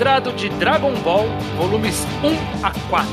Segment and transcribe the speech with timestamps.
[0.00, 1.26] Quadrado de Dragon Ball,
[1.58, 3.06] volumes 1 a 4.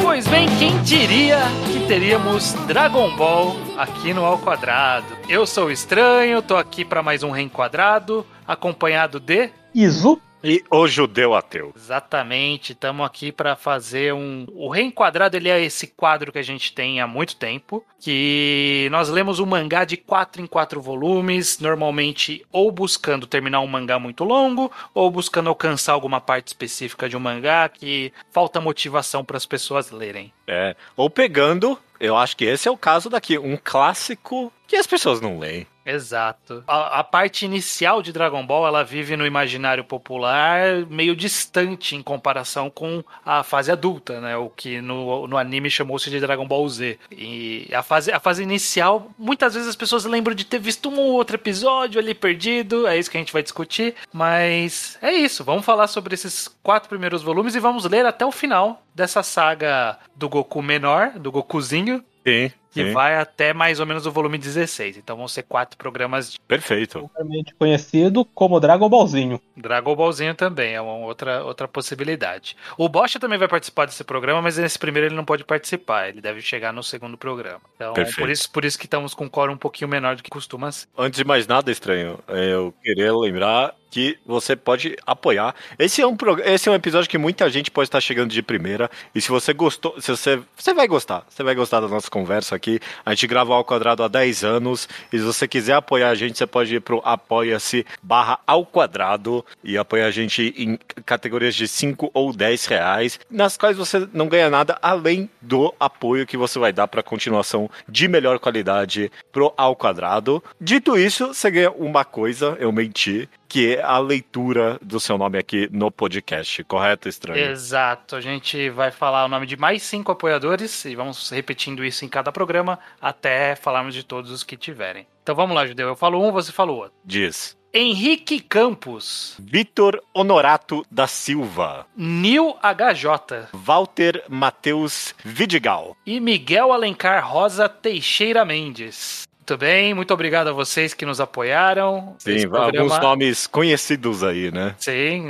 [0.00, 1.40] Pois bem, quem diria
[1.72, 5.18] que teríamos Dragon Ball aqui no Ao Quadrado?
[5.28, 9.50] Eu sou o Estranho, tô aqui para mais um Reenquadrado, acompanhado de.
[9.74, 11.72] Izu e o judeu ateu.
[11.74, 14.46] Exatamente, estamos aqui para fazer um.
[14.52, 19.08] O Reenquadrado ele é esse quadro que a gente tem há muito tempo, que nós
[19.08, 24.22] lemos um mangá de quatro em quatro volumes, normalmente ou buscando terminar um mangá muito
[24.22, 29.46] longo, ou buscando alcançar alguma parte específica de um mangá que falta motivação para as
[29.46, 30.30] pessoas lerem.
[30.46, 30.76] É.
[30.94, 35.22] Ou pegando, eu acho que esse é o caso daqui, um clássico que as pessoas
[35.22, 35.66] não leem.
[35.84, 36.64] Exato.
[36.66, 42.02] A, a parte inicial de Dragon Ball, ela vive no imaginário popular meio distante em
[42.02, 44.36] comparação com a fase adulta, né?
[44.36, 46.98] O que no, no anime chamou-se de Dragon Ball Z.
[47.10, 50.98] E a fase, a fase inicial, muitas vezes as pessoas lembram de ter visto um
[50.98, 53.94] ou outro episódio ali perdido, é isso que a gente vai discutir.
[54.12, 58.32] Mas é isso, vamos falar sobre esses quatro primeiros volumes e vamos ler até o
[58.32, 62.50] final dessa saga do Goku menor, do Gokuzinho, Sim.
[62.74, 62.92] Que sim.
[62.92, 64.96] vai até mais ou menos o volume 16.
[64.96, 67.08] Então vão ser quatro programas de Perfeito.
[67.56, 69.40] Conhecido como Dragon Ballzinho.
[69.56, 72.56] Dragon Ballzinho também, é uma outra, outra possibilidade.
[72.76, 76.08] O Bosch também vai participar desse programa, mas nesse primeiro ele não pode participar.
[76.08, 77.60] Ele deve chegar no segundo programa.
[77.76, 78.18] Então, Perfeito.
[78.18, 80.72] por isso, por isso que estamos com um quórum um pouquinho menor do que costuma
[80.72, 80.88] ser.
[80.98, 85.54] Antes de mais nada, estranho, eu queria lembrar que você pode apoiar.
[85.78, 88.90] Esse é um, esse é um episódio que muita gente pode estar chegando de primeira.
[89.14, 91.24] E se você gostou, se você, você vai gostar.
[91.28, 92.80] Você vai gostar da nossa conversa aqui.
[93.06, 94.88] A gente grava ao quadrado há 10 anos.
[95.12, 99.46] E se você quiser apoiar a gente, você pode ir pro apoia-se barra ao quadrado
[99.62, 104.26] e apoiar a gente em categorias de 5 ou 10 reais, nas quais você não
[104.26, 109.54] ganha nada além do apoio que você vai dar para continuação de melhor qualidade pro
[109.56, 110.42] ao quadrado.
[110.60, 115.38] Dito isso, você ganha uma coisa, eu menti, que é a leitura do seu nome
[115.38, 117.50] aqui no podcast, correto, estranho?
[117.50, 118.16] Exato.
[118.16, 122.08] A gente vai falar o nome de mais cinco apoiadores e vamos repetindo isso em
[122.08, 125.06] cada programa até falarmos de todos os que tiverem.
[125.22, 125.88] Então vamos lá, Judeu.
[125.88, 126.92] Eu falo um, você fala o outro.
[127.04, 127.56] Diz.
[127.76, 137.68] Henrique Campos, Vitor Honorato da Silva, Nil HJ Walter Matheus Vidigal, e Miguel Alencar Rosa
[137.68, 139.26] Teixeira Mendes.
[139.46, 142.16] Muito bem, muito obrigado a vocês que nos apoiaram.
[142.18, 144.74] Sim, programa- alguns nomes conhecidos aí, né?
[144.78, 145.26] Sim,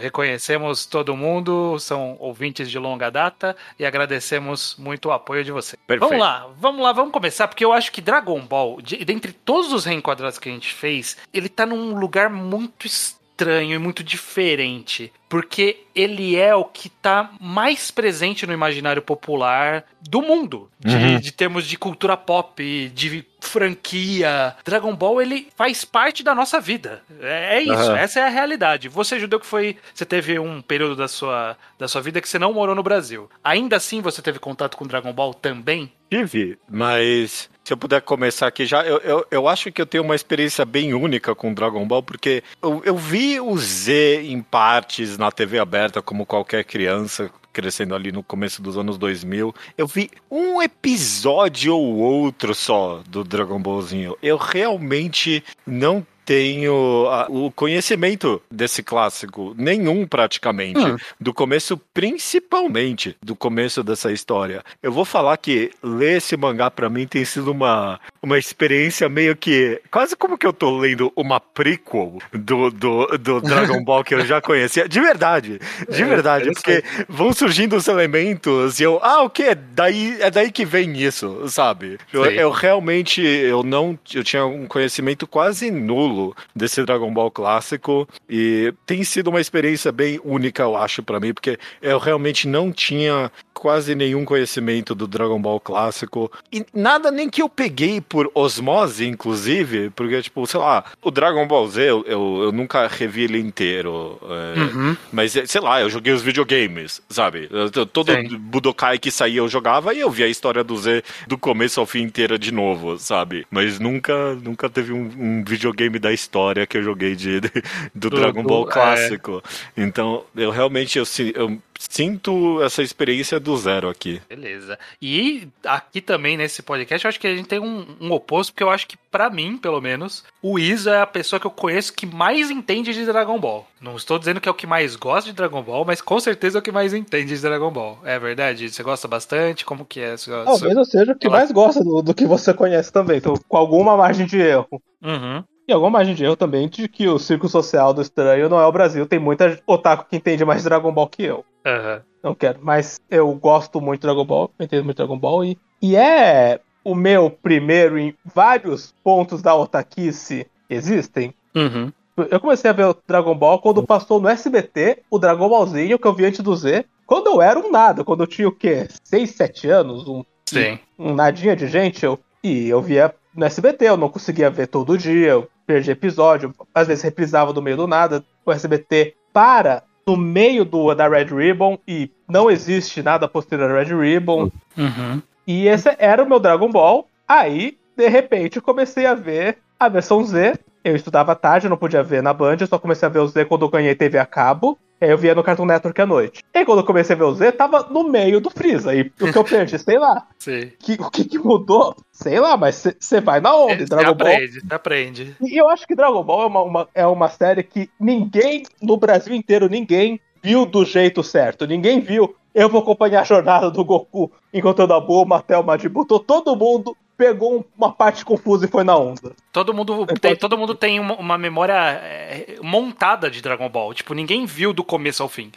[0.00, 5.78] reconhecemos todo mundo, são ouvintes de longa data e agradecemos muito o apoio de vocês.
[5.86, 6.10] Perfeito.
[6.10, 9.72] Vamos lá, vamos lá, vamos começar, porque eu acho que Dragon Ball, de- dentre todos
[9.72, 15.12] os reenquadrados que a gente fez, ele tá num lugar muito estranho e muito diferente.
[15.28, 20.70] Porque ele é o que tá mais presente no imaginário popular do mundo.
[20.78, 21.18] De, Uhum.
[21.18, 22.62] de termos de cultura pop,
[22.94, 24.54] de franquia.
[24.64, 27.02] Dragon Ball, ele faz parte da nossa vida.
[27.20, 27.96] É, é isso, Aham.
[27.98, 28.88] essa é a realidade.
[28.88, 29.76] Você judeu que foi.
[29.92, 33.28] Você teve um período da sua, da sua vida que você não morou no Brasil.
[33.42, 35.90] Ainda assim, você teve contato com Dragon Ball também?
[36.10, 40.04] Tive, mas se eu puder começar aqui já, eu, eu, eu acho que eu tenho
[40.04, 45.16] uma experiência bem única com Dragon Ball, porque eu, eu vi o Z em partes
[45.16, 49.54] na TV aberta, como qualquer criança crescendo ali no começo dos anos 2000.
[49.78, 54.16] Eu vi um episódio ou outro só do Dragon Ballzinho.
[54.20, 60.96] Eu realmente não tenho ah, o conhecimento desse clássico, nenhum praticamente, Hum.
[61.20, 64.62] do começo principalmente, do começo dessa história.
[64.82, 69.36] Eu vou falar que ler esse mangá pra mim tem sido uma, uma experiência meio
[69.36, 74.14] que, quase como que eu tô lendo uma prequel do, do, do Dragon Ball que
[74.14, 75.58] eu já conhecia, de verdade,
[75.88, 79.42] de É, verdade, porque vão surgindo os elementos e eu, ah, o que?
[79.42, 81.98] É daí, é daí que vem isso, sabe?
[82.12, 86.13] Eu, eu realmente, eu não, eu tinha um conhecimento quase nulo
[86.54, 91.32] desse Dragon Ball clássico e tem sido uma experiência bem única, eu acho, pra mim,
[91.32, 97.30] porque eu realmente não tinha quase nenhum conhecimento do Dragon Ball clássico e nada nem
[97.30, 102.04] que eu peguei por osmose, inclusive, porque, tipo, sei lá, o Dragon Ball Z eu,
[102.06, 104.96] eu, eu nunca revi ele inteiro, é, Uhum.
[105.12, 107.48] mas, sei lá, eu joguei os videogames, sabe?
[107.92, 108.36] Todo Sim.
[108.38, 111.86] Budokai que saía eu jogava e eu via a história do Z do começo ao
[111.86, 113.46] fim inteira de novo, sabe?
[113.50, 117.50] Mas nunca, nunca teve um, um videogame da história que eu joguei de, de-
[117.94, 118.72] do, Do- Dragon do- Ball é.
[118.72, 119.42] clássico.
[119.76, 121.04] Então, eu realmente eu,
[121.34, 124.20] eu sinto essa experiência do zero aqui.
[124.28, 124.78] Beleza.
[125.00, 128.62] E aqui também nesse podcast, eu acho que a gente tem um, um oposto, porque
[128.62, 131.92] eu acho que, pra mim, pelo menos, o Iso é a pessoa que eu conheço
[131.92, 133.66] que mais entende de Dragon Ball.
[133.80, 136.58] Não estou dizendo que é o que mais gosta de Dragon Ball, mas com certeza
[136.58, 137.98] é o que mais entende de Dragon Ball.
[138.04, 138.68] É verdade?
[138.70, 139.64] Você gosta bastante?
[139.64, 140.14] Como que é?
[140.44, 141.38] Talvez eu seja o que Olá.
[141.38, 143.18] mais gosta do, do que você conhece também.
[143.18, 144.80] Então, com alguma margem de erro.
[145.02, 145.44] Uhum.
[145.66, 148.66] E alguma margem de erro também de que o círculo social do estranho não é
[148.66, 149.06] o Brasil.
[149.06, 151.44] Tem muita otaku que entende mais Dragon Ball que eu.
[151.64, 152.02] Aham.
[152.22, 152.58] Não quero.
[152.62, 155.44] Mas eu gosto muito de Dragon Ball, entendo muito Dragon Ball.
[155.44, 161.34] E, e é o meu primeiro em vários pontos da otaquice que existem.
[161.54, 161.90] Uhum.
[162.30, 166.06] Eu comecei a ver o Dragon Ball quando passou no SBT o Dragon Ballzinho que
[166.06, 166.84] eu vi antes do Z.
[167.06, 168.86] Quando eu era um nada, quando eu tinha o quê?
[169.02, 170.78] 6, 7 anos, um, Sim.
[170.98, 174.96] um nadinha de gente, eu, e eu via no SBT, eu não conseguia ver todo
[174.96, 180.16] dia, eu perdi episódio, às vezes reprisava do meio do nada, o SBT para no
[180.16, 184.50] meio do, da Red Ribbon e não existe nada posterior à Red Ribbon.
[184.76, 185.22] Uhum.
[185.46, 187.08] E esse era o meu Dragon Ball.
[187.26, 190.58] Aí, de repente, eu comecei a ver a versão Z.
[190.82, 193.46] Eu estudava tarde, não podia ver na Band, eu só comecei a ver o Z
[193.46, 194.78] quando eu ganhei TV a cabo.
[195.04, 196.42] Aí eu via no Cartoon Network à noite.
[196.54, 198.94] E quando eu comecei a ver o Z, tava no meio do Freeza.
[198.94, 200.26] E o que eu perdi, sei lá.
[200.38, 200.72] Sim.
[200.78, 201.94] Que, o que, que mudou?
[202.10, 203.76] Sei lá, mas você vai na onda.
[203.78, 204.28] Você Dragon Ball.
[204.28, 205.36] aprende, você aprende.
[205.42, 208.96] E eu acho que Dragon Ball é uma, uma- é uma série que ninguém, no
[208.96, 211.66] Brasil inteiro, ninguém viu do jeito certo.
[211.66, 212.34] Ninguém viu.
[212.54, 215.90] Eu vou acompanhar a jornada do Goku encontrando a Bulma até o Majin
[216.26, 219.32] Todo mundo pegou um- uma parte confusa e foi na onda.
[219.52, 223.94] Todo mundo tem, todo mundo tem uma, uma memória é, montada de Dragon Ball.
[223.94, 225.50] Tipo, ninguém viu do começo ao fim.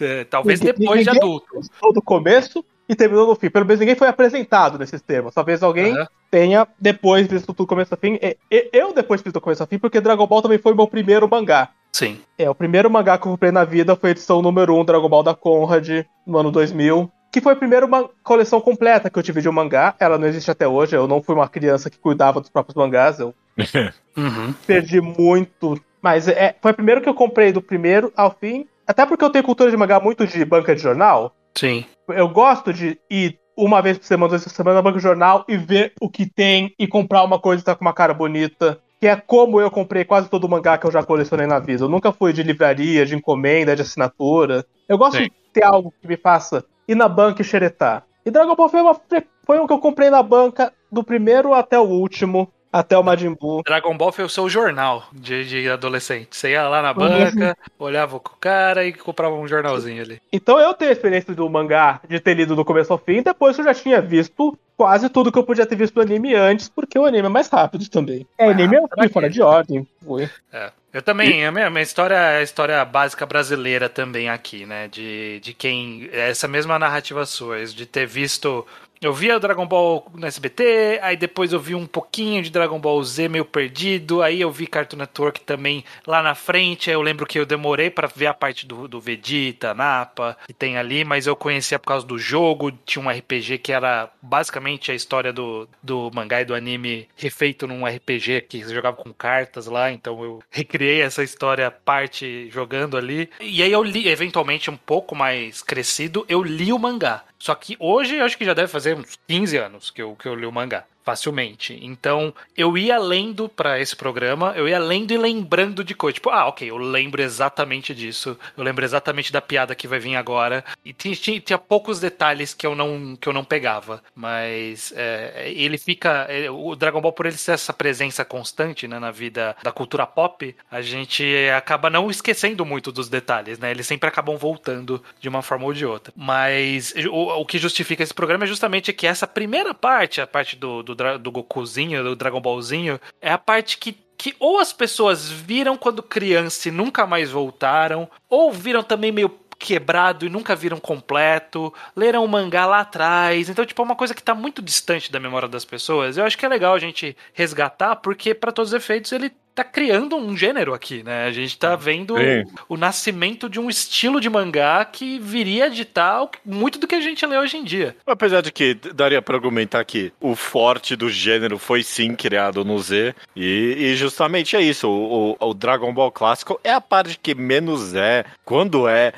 [0.00, 1.46] É, talvez Ninguém- depois de ninguém- adulto.
[1.48, 3.50] Começou do começo e terminou no fim.
[3.50, 5.34] Pelo menos ninguém foi apresentado nesses termos.
[5.34, 6.06] Talvez alguém Aham.
[6.30, 8.18] tenha depois visto tudo do começo ao fim.
[8.22, 8.36] E-
[8.72, 11.28] Eu depois fiz do começo ao fim porque Dragon Ball também foi o meu primeiro
[11.28, 11.68] mangá.
[11.92, 12.18] Sim.
[12.38, 15.08] É, o primeiro mangá que eu comprei na vida foi a edição número 1 Dragon
[15.10, 15.88] Ball da Conrad,
[16.26, 17.10] no ano 2000.
[17.32, 19.94] Que foi a primeira uma coleção completa que eu tive de um mangá.
[19.98, 20.94] Ela não existe até hoje.
[20.94, 23.18] Eu não fui uma criança que cuidava dos próprios mangás.
[23.18, 23.34] Eu
[24.16, 24.52] Uhum.
[24.66, 25.80] perdi muito.
[26.02, 28.66] Mas é, foi a primeira que eu comprei do primeiro ao fim.
[28.86, 31.34] Até porque eu tenho cultura de mangá muito de banca de jornal.
[31.56, 31.84] Sim.
[32.08, 35.02] Eu gosto de ir uma vez por semana, duas vezes por semana na banca de
[35.02, 38.12] jornal e ver o que tem e comprar uma coisa que tá com uma cara
[38.12, 38.78] bonita.
[39.00, 41.84] Que é como eu comprei quase todo o mangá que eu já colecionei na vida.
[41.84, 44.64] Eu nunca fui de livraria, de encomenda, de assinatura.
[44.88, 45.24] Eu gosto Sim.
[45.24, 48.04] de ter algo que me faça ir na banca e xeretar.
[48.24, 48.96] E Dragon Ball foi, uma,
[49.44, 53.34] foi um que eu comprei na banca do primeiro até o último, até o Majin
[53.34, 53.62] Buu.
[53.62, 56.36] Dragon Ball foi o seu jornal de, de adolescente.
[56.36, 60.20] Você ia lá na banca, olhava com o cara e comprava um jornalzinho ali.
[60.32, 63.58] Então eu tenho a experiência do mangá de ter lido do começo ao fim, depois
[63.58, 66.98] eu já tinha visto quase tudo que eu podia ter visto do anime antes, porque
[66.98, 68.26] o anime é mais rápido também.
[68.38, 69.86] É, anime eu fui fora de ordem.
[70.04, 70.28] Fui.
[70.52, 70.72] É.
[70.92, 74.88] Eu também, a minha, minha história é a história básica brasileira também aqui, né?
[74.88, 76.10] De, de quem.
[76.12, 78.66] Essa mesma narrativa sua, de ter visto.
[79.02, 82.78] Eu via o Dragon Ball no SBT, aí depois eu vi um pouquinho de Dragon
[82.78, 87.02] Ball Z meio perdido, aí eu vi Cartoon Network também lá na frente, aí eu
[87.02, 91.04] lembro que eu demorei pra ver a parte do, do Vegeta, Napa, que tem ali,
[91.04, 95.32] mas eu conhecia por causa do jogo, tinha um RPG que era basicamente a história
[95.32, 99.90] do, do mangá e do anime refeito num RPG que você jogava com cartas lá,
[99.90, 103.28] então eu recriei essa história parte jogando ali.
[103.40, 107.24] E aí eu li, eventualmente um pouco mais crescido, eu li o mangá.
[107.42, 110.36] Só que hoje acho que já deve fazer uns 15 anos que eu, que eu
[110.36, 110.86] li o mangá.
[111.04, 111.78] Facilmente.
[111.82, 116.14] Então, eu ia lendo pra esse programa, eu ia lendo e lembrando de coisa.
[116.14, 118.38] Tipo, ah, ok, eu lembro exatamente disso.
[118.56, 120.64] Eu lembro exatamente da piada que vai vir agora.
[120.84, 124.02] E tinha, tinha, tinha poucos detalhes que eu não, que eu não pegava.
[124.14, 126.26] Mas é, ele fica.
[126.28, 130.06] é, o Dragon Ball, por ele ser essa presença constante né, na vida da cultura
[130.06, 131.24] pop, a gente
[131.56, 133.70] acaba não esquecendo muito dos detalhes, né?
[133.70, 136.12] Eles sempre acabam voltando de uma forma ou de outra.
[136.16, 140.56] Mas o, o que justifica esse programa é justamente que essa primeira parte, a parte
[140.56, 144.72] do, do, Dra- do Gokuzinho, do Dragon Ballzinho, é a parte que que ou as
[144.72, 150.54] pessoas viram quando criança e nunca mais voltaram, ou viram também meio quebrado e nunca
[150.54, 153.48] viram completo, leram o mangá lá atrás.
[153.48, 156.16] Então, tipo, é uma coisa que tá muito distante da memória das pessoas.
[156.16, 159.62] Eu acho que é legal a gente resgatar, porque, para todos os efeitos, ele tá
[159.64, 161.26] criando um gênero aqui, né?
[161.26, 162.44] A gente tá vendo Sim.
[162.68, 166.94] o nascimento de um estilo de mangá que viria a ditar o- muito do que
[166.94, 167.94] a gente lê hoje em dia.
[168.06, 172.78] Apesar de que daria pra argumentar que o forte do gênero foi sim criado no
[172.78, 174.88] Z, e, e justamente é isso.
[174.88, 179.12] O, o- o Dragon Ball clássico é a parte que menos é, quando é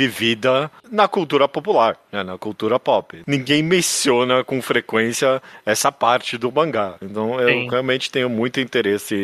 [0.00, 3.22] revivida na cultura popular, né, na cultura pop.
[3.26, 6.94] Ninguém menciona com frequência essa parte do mangá.
[7.02, 7.68] Então eu Sim.
[7.68, 9.14] realmente tenho muito interesse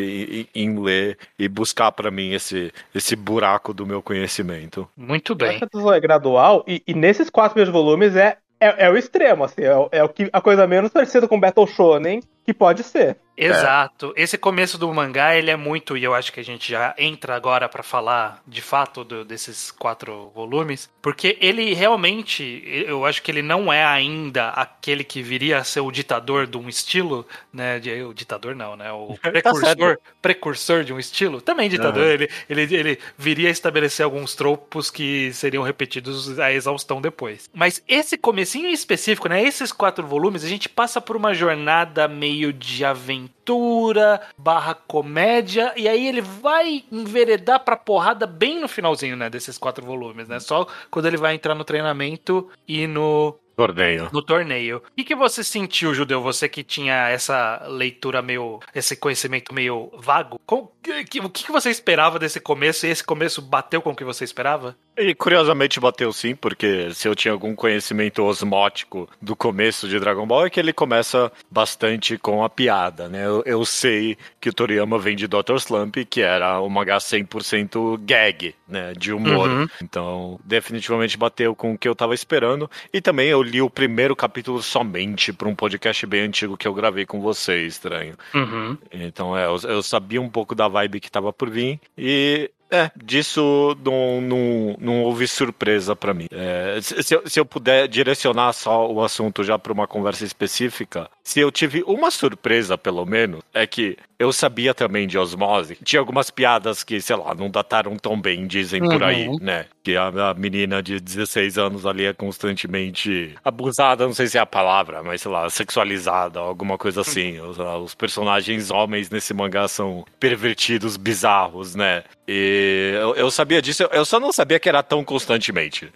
[0.54, 4.88] em, em- ler e buscar pra mim esse, esse buraco do meu conhecimento.
[4.96, 5.48] Muito bem.
[5.50, 8.90] acho que a decisão é gradual, e, e nesses quatro primeiros volumes é, é, é
[8.90, 12.20] o extremo, assim, é, o- é o que a coisa menos parecida com Battle Shonen
[12.46, 13.18] que pode ser.
[13.38, 14.14] Exato.
[14.16, 17.34] Esse começo do mangá, ele é muito, e eu acho que a gente já entra
[17.36, 23.30] agora pra falar de fato do- desses quatro volumes, porque ele realmente, eu acho que
[23.30, 27.78] ele não é ainda aquele que viria a ser o ditador de um estilo, né?
[27.78, 28.90] De, o ditador não, né?
[28.92, 31.40] O precursor, precursor de um estilo.
[31.42, 32.12] Também ditador, Aham.
[32.12, 37.50] ele, ele, ele viria a estabelecer alguns tropos que seriam repetidos à exaustão depois.
[37.52, 39.42] Mas esse comecinho em específico, né?
[39.42, 45.88] Esses quatro volumes, a gente passa por uma jornada meio de aventura barra comédia, e
[45.88, 49.30] aí ele vai enveredar pra porrada bem no finalzinho, né?
[49.30, 50.40] Desses quatro volumes, né?
[50.40, 54.10] Só quando ele vai entrar no treinamento e no Torneio.
[54.12, 54.78] no torneio.
[54.78, 56.20] O que, que você sentiu, Judeu?
[56.20, 58.60] Você que tinha essa leitura meio.
[58.74, 60.38] esse conhecimento meio vago.
[60.44, 63.96] Com- que- o que, que você esperava desse começo e esse começo bateu com o
[63.96, 64.76] que você esperava?
[64.96, 70.26] E curiosamente bateu sim, porque se eu tinha algum conhecimento osmótico do começo de Dragon
[70.26, 73.26] Ball é que ele começa bastante com a piada, né?
[73.26, 75.56] Eu, eu sei que o Toriyama vem de Dr.
[75.58, 78.94] Slump, que era um mangá 100% gag, né?
[78.96, 79.50] De humor.
[79.50, 79.68] Uhum.
[79.82, 82.70] Então, definitivamente bateu com o que eu tava esperando.
[82.90, 86.74] E também eu li o primeiro capítulo somente para um podcast bem antigo que eu
[86.74, 88.14] gravei com você, estranho.
[88.34, 88.78] Uhum.
[88.90, 91.78] Então, é, eu, eu sabia um pouco da vibe que tava por vir.
[91.98, 96.26] E, é, disso não, não, não houve surpresa pra mim.
[96.30, 101.08] É, se, eu, se eu puder direcionar só o assunto já pra uma conversa específica,
[101.22, 105.76] se eu tive uma surpresa, pelo menos, é que eu sabia também de osmose.
[105.84, 109.38] Tinha algumas piadas que, sei lá, não dataram tão bem, dizem por aí, Uhum.
[109.40, 109.66] né?
[109.82, 114.40] Que a, a menina de 16 anos ali é constantemente abusada, não sei se é
[114.40, 117.38] a palavra, mas sei lá, sexualizada, alguma coisa assim.
[117.40, 122.02] Os, os personagens homens nesse mangá são pervertidos, bizarros, né?
[122.28, 125.92] E eu, eu sabia disso, eu, eu só não sabia que era tão constantemente.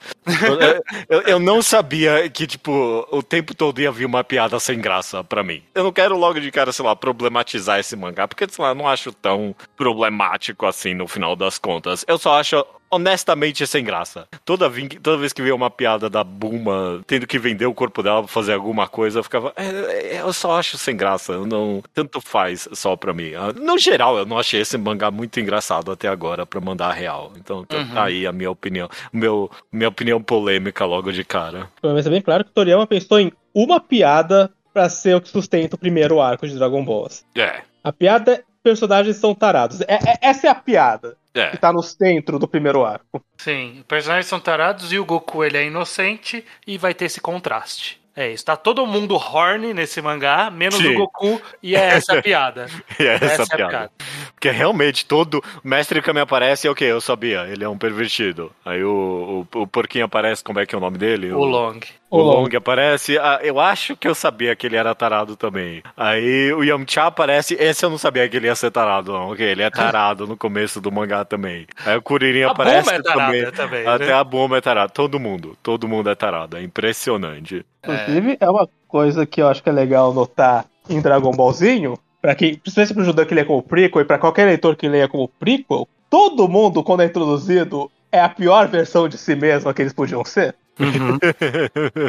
[1.09, 5.25] Eu, eu- não sabia que, tipo, o tempo todo ia vir uma piada sem graça
[5.25, 5.63] pra mim.
[5.75, 8.75] Eu não quero logo de cara, sei lá, problematizar esse mangá, porque, sei lá, eu
[8.75, 12.05] não acho tão problemático assim no final das contas.
[12.07, 14.27] Eu só acho honestamente sem graça.
[14.45, 14.69] Toda,
[15.01, 18.27] toda vez que vê uma piada da Buma tendo que vender o corpo dela pra
[18.29, 19.53] fazer alguma coisa, eu ficava.
[19.55, 21.39] "É, é, eu só acho sem graça.
[21.47, 21.85] Não.
[21.95, 23.33] Tanto faz só pra mim.
[23.37, 26.93] Ah, No geral, eu não achei esse mangá muito engraçado até agora pra mandar a
[26.93, 27.33] real.
[27.37, 27.89] Então tá Uhum.
[27.95, 28.89] tá aí a minha opinião.
[29.13, 31.69] Meu, minha opinião polêmica logo de cara.
[31.83, 35.29] Mas é bem claro que o Toriyama pensou em uma piada pra ser o que
[35.29, 37.09] sustenta o primeiro arco de Dragon Ball.
[37.37, 37.61] É.
[37.85, 39.81] A piada é personagens são tarados.
[39.83, 41.51] É- é- essa é a piada É.
[41.51, 43.23] que tá no centro do primeiro arco.
[43.39, 47.21] Sim, os personagens são tarados e o Goku ele é inocente e vai ter esse
[47.21, 48.00] contraste.
[48.21, 50.89] É isso, tá todo mundo horny nesse mangá, menos Sim.
[50.89, 52.67] o Goku, e é essa a piada.
[52.99, 53.71] E é essa, Essa é a piada.
[53.71, 53.91] piada.
[54.35, 56.85] Porque realmente todo o mestre que me aparece é o quê?
[56.85, 58.53] Eu sabia, ele é um pervertido.
[58.63, 61.33] Aí o, o, o porquinho aparece, como é que é o nome dele?
[61.33, 61.81] O Long.
[62.11, 65.81] O Long aparece, ah, eu acho que eu sabia que ele era tarado também.
[65.97, 69.31] Aí o Yamcha aparece, esse eu não sabia que ele ia ser tarado, não.
[69.31, 71.67] Ok, ele é tarado no começo do mangá também.
[71.87, 73.53] Aí o Kuririn A aparece é tarada também.
[73.53, 74.13] também, Até né?
[74.13, 74.89] a Buma é tarada.
[74.89, 76.57] Todo mundo, todo mundo é tarado.
[76.57, 77.65] É impressionante.
[77.85, 78.51] Inclusive, é.
[78.51, 82.95] uma coisa que eu acho que é legal notar em Dragon Ballzinho, para quem, principalmente
[82.95, 86.49] pro judeu que lê como prequel e pra qualquer leitor que leia como prequel, todo
[86.49, 90.57] mundo, quando é introduzido, é a pior versão de si mesma que eles podiam ser.
[90.81, 91.19] Uhum.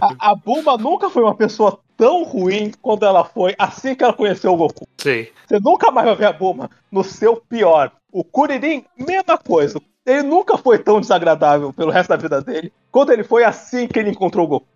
[0.01, 4.13] A, a Bulma nunca foi uma pessoa tão ruim quando ela foi assim que ela
[4.13, 4.87] conheceu o Goku.
[4.97, 5.27] Sim.
[5.47, 7.91] Você nunca mais vai ver a Bulma no seu pior.
[8.11, 9.79] O Kuririn, mesma coisa.
[10.05, 13.99] Ele nunca foi tão desagradável pelo resto da vida dele quando ele foi assim que
[13.99, 14.67] ele encontrou o Goku.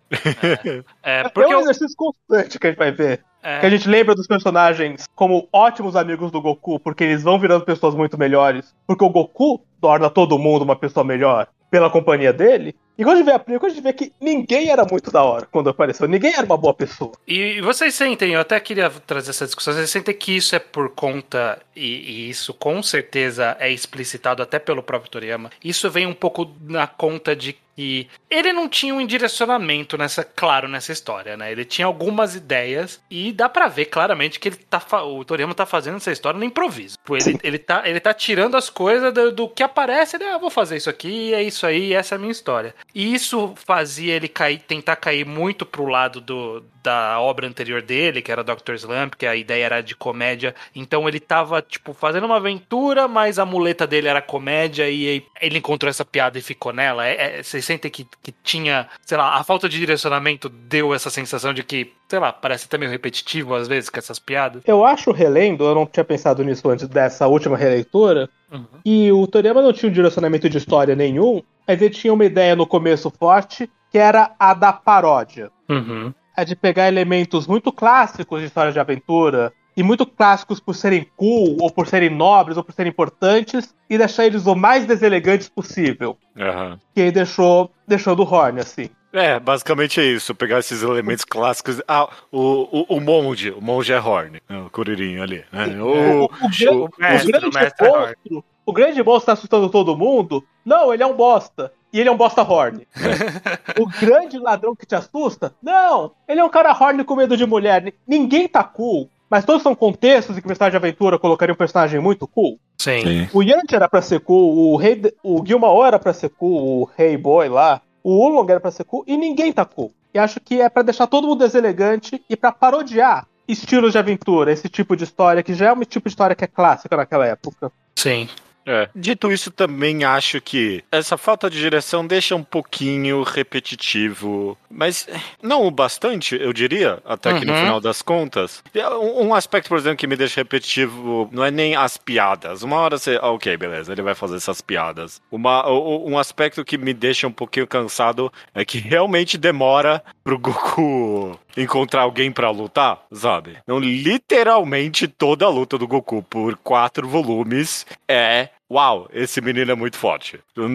[1.02, 3.24] É, É porque um o, exercício constante que a gente vai ver.
[3.42, 7.40] é, Que a gente lembra dos personagens como ótimos amigos do Goku, porque eles vão
[7.40, 8.72] virando pessoas muito melhores.
[8.86, 12.76] Porque o Goku torna todo mundo uma pessoa melhor pela companhia dele.
[12.98, 15.22] E quando a gente vê a película, a gente vê que ninguém era muito da
[15.22, 16.08] hora quando apareceu.
[16.08, 17.12] Ninguém era uma boa pessoa.
[17.26, 20.90] E vocês sentem, eu até queria trazer essa discussão, vocês sentem que isso é por
[20.90, 26.14] conta, e, e isso com certeza é explicitado até pelo próprio Toriyama, isso vem um
[26.14, 31.52] pouco na conta de que ele não tinha um direcionamento nessa, claro, nessa história, né?
[31.52, 35.66] Ele tinha algumas ideias e dá pra ver claramente que ele tá, o Toriyama tá
[35.66, 36.96] fazendo essa história no improviso.
[36.96, 40.38] Tipo, Ele, ele, tá, ele tá tirando as coisas do, do que aparece, ele, ah,
[40.38, 42.74] vou fazer isso aqui, é isso aí, essa é a minha história.
[42.94, 48.22] E isso fazia ele cair, tentar cair muito pro lado do, da obra anterior dele,
[48.22, 48.74] que era Dr.
[48.74, 50.54] Slump, que a ideia era de comédia.
[50.74, 55.58] Então ele tava, tipo, fazendo uma aventura, mas a muleta dele era comédia e ele
[55.58, 57.06] encontrou essa piada e ficou nela.
[57.06, 61.52] É- é- sentem que, que tinha, sei lá, a falta de direcionamento deu essa sensação
[61.52, 64.62] de que, sei lá, parece até meio repetitivo às vezes com essas piadas?
[64.66, 68.64] Eu acho relendo, eu não tinha pensado nisso antes dessa última releitura, Uhum.
[68.84, 72.54] e o Toriyama não tinha um direcionamento de história nenhum, mas ele tinha uma ideia
[72.54, 75.50] no começo forte, que era a da paródia.
[75.68, 76.14] Uhum.
[76.36, 81.06] É de pegar elementos muito clássicos de história de aventura, e muito clássicos por serem
[81.16, 85.48] cool, ou por serem nobres, ou por serem importantes, e deixar eles o mais deselegantes
[85.48, 86.16] possível.
[86.38, 86.78] Aham.
[86.94, 88.88] Que aí deixou, deixou do Horn, assim.
[89.12, 90.34] É, basicamente é isso.
[90.34, 91.80] Pegar esses elementos clássicos.
[91.88, 93.50] Ah, o, o, o monge.
[93.50, 94.40] O monge é Horn.
[94.48, 95.42] É, o Curirinho ali.
[95.52, 95.66] né?
[95.80, 98.00] O, O, o, o o mestre, grande o mestre Horn.
[98.24, 100.44] monstro, o grande monstro tá assustando todo mundo.
[100.64, 101.72] Não, ele é um bosta.
[101.92, 102.86] E ele é um bosta horn.
[103.80, 105.54] o grande ladrão que te assusta?
[105.62, 107.80] Não, ele é um cara horn com medo de mulher.
[107.82, 109.08] Ni- Ninguém tá cool.
[109.28, 112.58] Mas todos são contextos em que o personagem de aventura colocaria um personagem muito cool.
[112.78, 113.00] Sim.
[113.02, 113.28] Sim.
[113.32, 116.82] O Yanti era pra ser cool, o, rei, de- o Gilmao era pra ser cool,
[116.82, 119.92] o Rei Boy lá, o Ulong era pra ser cool, e ninguém tá cool.
[120.14, 124.52] E acho que é pra deixar todo mundo deselegante e pra parodiar estilos de aventura,
[124.52, 127.26] esse tipo de história, que já é um tipo de história que é clássica naquela
[127.26, 127.70] época.
[127.96, 128.28] Sim.
[128.66, 128.88] É.
[128.94, 135.06] Dito isso, também acho que essa falta de direção deixa um pouquinho repetitivo, mas
[135.42, 137.58] não o bastante, eu diria, até que no Uhum.
[137.60, 138.62] final das contas.
[138.82, 142.62] Ah, Um, aspecto, por exemplo, que me deixa repetitivo não é nem as piadas.
[142.62, 145.20] Uma hora você, ah, ok, beleza, ele vai fazer essas piadas.
[145.30, 151.38] Uma, um aspecto que me deixa um pouquinho cansado é que realmente demora pro Goku
[151.56, 153.56] encontrar alguém pra lutar, sabe?
[153.66, 158.48] Não, literalmente toda a luta do Goku por quatro volumes é.
[158.70, 160.40] Uau, esse menino é muito forte.
[160.56, 160.68] Não-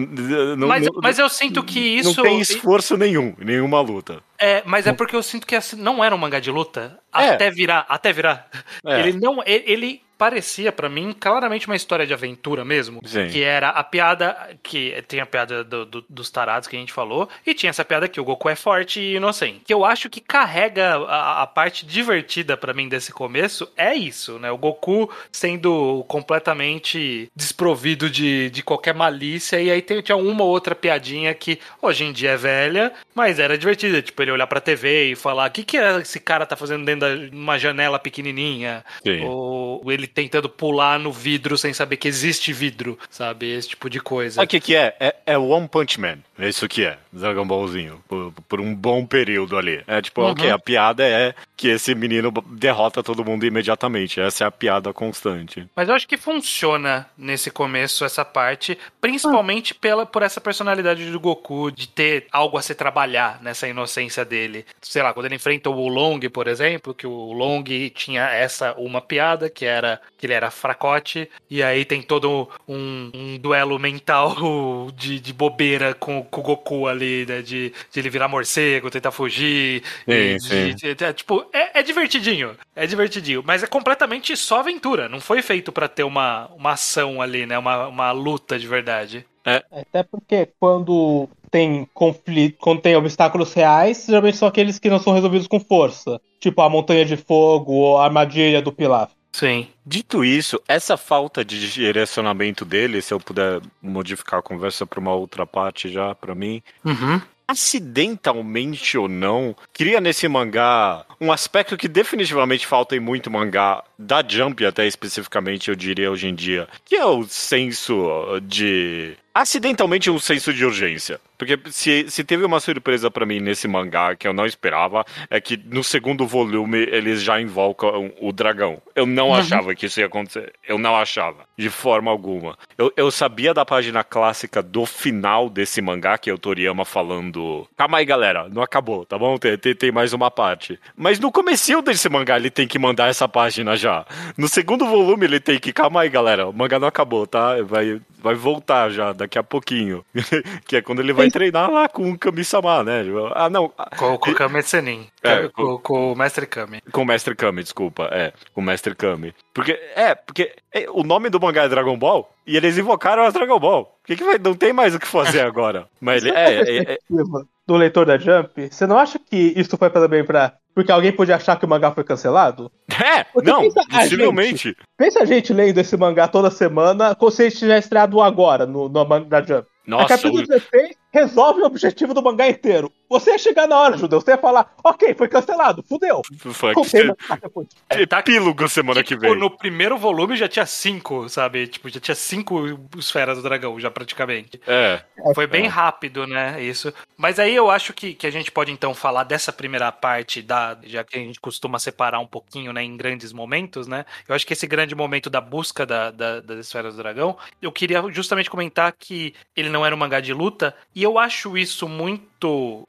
[0.66, 2.16] mas, não- mas eu sinto que isso.
[2.16, 4.22] não tem esforço nenhum, nenhuma luta.
[4.42, 7.30] É, mas é porque eu sinto que não era um mangá de luta É.
[7.30, 8.48] até virar, até virar.
[8.84, 9.00] É.
[9.00, 13.26] Ele não, ele, ele parecia pra mim claramente uma história de aventura mesmo, Sim.
[13.26, 16.92] que era a piada que tem a piada do- do- dos tarados que a gente
[16.92, 19.62] falou e tinha essa piada que o Goku é forte e inocente.
[19.66, 24.38] Que eu acho que carrega a, a parte divertida pra mim desse começo é isso,
[24.38, 24.48] né?
[24.52, 30.50] O Goku sendo completamente desprovido de, de qualquer malícia e aí tem, tinha uma ou
[30.50, 34.60] outra piadinha que hoje em dia é velha, mas era divertida, tipo ele olhar pra
[34.60, 38.84] TV e falar: "O que que esse cara tá fazendo dentro de uma janela pequenininha?"
[39.02, 39.24] Sim.
[39.24, 43.50] Ou ele tentando pular no vidro sem saber que existe vidro, sabe?
[43.50, 44.42] Esse tipo de coisa.
[44.42, 44.94] O que, que é?
[44.98, 45.14] é?
[45.26, 46.18] É One Punch Man.
[46.38, 46.98] É isso que é.
[47.12, 48.02] Dragon Ballzinho.
[48.08, 49.82] Por, por um bom período ali.
[49.86, 50.30] É tipo, Uhum.
[50.30, 54.20] ok, a piada é que esse menino derrota todo mundo imediatamente.
[54.20, 55.66] Essa é a piada constante.
[55.76, 61.20] Mas eu acho que funciona nesse começo essa parte, principalmente pela, por essa personalidade do
[61.20, 64.66] Goku, de ter algo a se trabalhar nessa inocência dele.
[64.82, 69.00] Sei lá, quando ele enfrenta o Long, por exemplo, que o Long tinha essa uma
[69.00, 74.36] piada, que era que ele era fracote, e aí tem todo um, um duelo mental
[74.94, 77.40] de, de bobeira com, com o Goku ali, né?
[77.42, 79.82] De, de ele virar morcego, tentar fugir.
[80.06, 82.56] e Sim, de- de- é, tipo, é, é divertidinho.
[82.76, 83.42] É divertidinho.
[83.46, 85.08] Mas é completamente só aventura.
[85.08, 87.58] Não foi feito pra ter uma, uma ação ali, né?
[87.58, 89.24] Uma, uma luta de verdade.
[89.70, 95.46] Até porque quando tem conflito, tem obstáculos reais, geralmente são aqueles que não são resolvidos
[95.46, 96.18] com força.
[96.40, 99.12] Tipo a montanha de fogo ou a armadilha do Pilaf.
[99.32, 99.68] Sim.
[99.84, 105.14] Dito isso, essa falta de direcionamento dele, se eu puder modificar a conversa para uma
[105.14, 107.20] outra parte já, para mim, Uhum.
[107.48, 114.22] acidentalmente ou não, cria nesse mangá um aspecto que definitivamente falta em muito mangá, da
[114.26, 117.94] Jump até especificamente, eu diria hoje em dia, que é o senso
[118.42, 119.16] de.
[119.34, 121.18] Acidentalmente um senso de urgência.
[121.38, 125.40] Porque se, se teve uma surpresa pra mim nesse mangá que eu não esperava, é
[125.40, 128.80] que no segundo volume eles já invocam o dragão.
[128.94, 130.52] Eu não achava que isso ia acontecer.
[130.68, 131.44] Eu não achava.
[131.56, 132.56] De forma alguma.
[132.76, 137.66] Eu, eu sabia da página clássica do final desse mangá, que é o Toriyama falando.
[137.76, 139.36] Calma aí, galera, não acabou, tá bom?
[139.38, 140.78] Tem, tem, tem mais uma parte.
[140.96, 144.06] Mas no comecinho desse mangá ele tem que mandar essa página já.
[144.36, 145.72] No segundo volume ele tem que.
[145.72, 146.48] Calma aí, galera.
[146.48, 147.60] O mangá não acabou, tá?
[147.62, 150.04] Vai, vai voltar já daqui a pouquinho.
[150.66, 153.02] que é quando ele vai treinar lá com o Kami-sama, né?
[153.34, 153.68] Ah, não.
[153.98, 155.06] Com, com o Kame Senin.
[155.22, 156.82] É, com, com o Mestre Kame.
[156.92, 158.08] Com o Mestre Kami, desculpa.
[158.12, 159.34] É, com o Mestre Kami.
[159.54, 163.30] Porque, é, porque é, o nome do mangá é Dragon Ball e eles invocaram a
[163.30, 163.98] Dragon Ball.
[164.04, 165.88] Que, que vai, não tem mais o que fazer agora?
[166.00, 169.76] Mas ele, é, é, é, perspectiva do leitor da Jump, você não acha que isso
[169.76, 170.54] foi também pra.
[170.74, 172.70] Porque alguém podia achar que o mangá foi cancelado?
[172.88, 174.76] é, Porque não, pensa a possivelmente.
[174.96, 178.88] Pensa a gente lendo esse mangá toda semana, como se ele tivesse estreado agora no,
[178.88, 179.66] no da Jump.
[179.86, 182.90] a Nossa, capítulo o- 16 resolve o objetivo do mangá inteiro.
[183.12, 184.20] Você ia chegar na hora, Judeu.
[184.20, 186.22] Você ia falar, ok, foi cancelado, fudeu.
[186.22, 187.68] Que nada depois.
[187.90, 189.36] epílogo semana que Tipo, vem.
[189.38, 191.66] no primeiro volume já tinha cinco, sabe?
[191.66, 194.60] Tipo, já tinha cinco esferas do dragão, já praticamente.
[194.66, 195.02] É.
[195.34, 196.62] Foi bem rápido, né?
[196.62, 196.92] Isso.
[197.16, 200.76] Mas aí eu acho que, que a gente pode então falar dessa primeira parte, da,
[200.84, 204.04] já que a gente costuma separar um pouquinho, né, em grandes momentos, né?
[204.28, 207.70] Eu acho que esse grande momento da busca da, da- das esferas do dragão, eu
[207.70, 211.86] queria justamente comentar que ele não era um mangá de luta, e eu acho isso
[211.88, 212.31] muito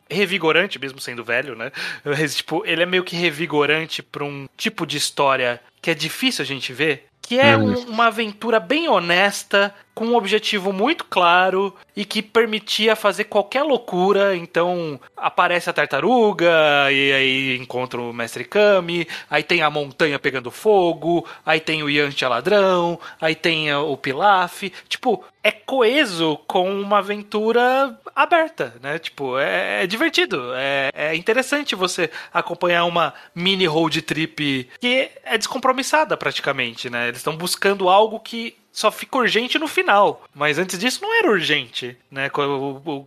[0.10, 1.72] revigorante, mesmo sendo velho, né?
[2.04, 6.44] Mas, tipo, ele é meio que revigorante pra um tipo de história que é difícil
[6.44, 7.08] a gente ver.
[7.26, 7.74] Que é Hum.
[7.74, 13.62] um- uma aventura bem honesta, com um objetivo muito claro e que permitia fazer qualquer
[13.64, 14.36] loucura.
[14.36, 16.52] Então aparece a tartaruga,
[16.92, 21.90] e aí encontra o Mestre Kami, aí tem a montanha pegando fogo, aí tem o
[21.90, 24.64] Yantia ladrão, aí tem o Pilaf.
[24.90, 28.98] Tipo, é coeso com uma aventura aberta, né?
[28.98, 35.38] Tipo, é, é divertido, é, é interessante você acompanhar uma mini road trip que é
[35.38, 37.12] descompromissada praticamente, né?
[37.14, 40.24] Eles estão buscando algo que só fica urgente no final.
[40.34, 42.28] Mas antes disso não era urgente, né?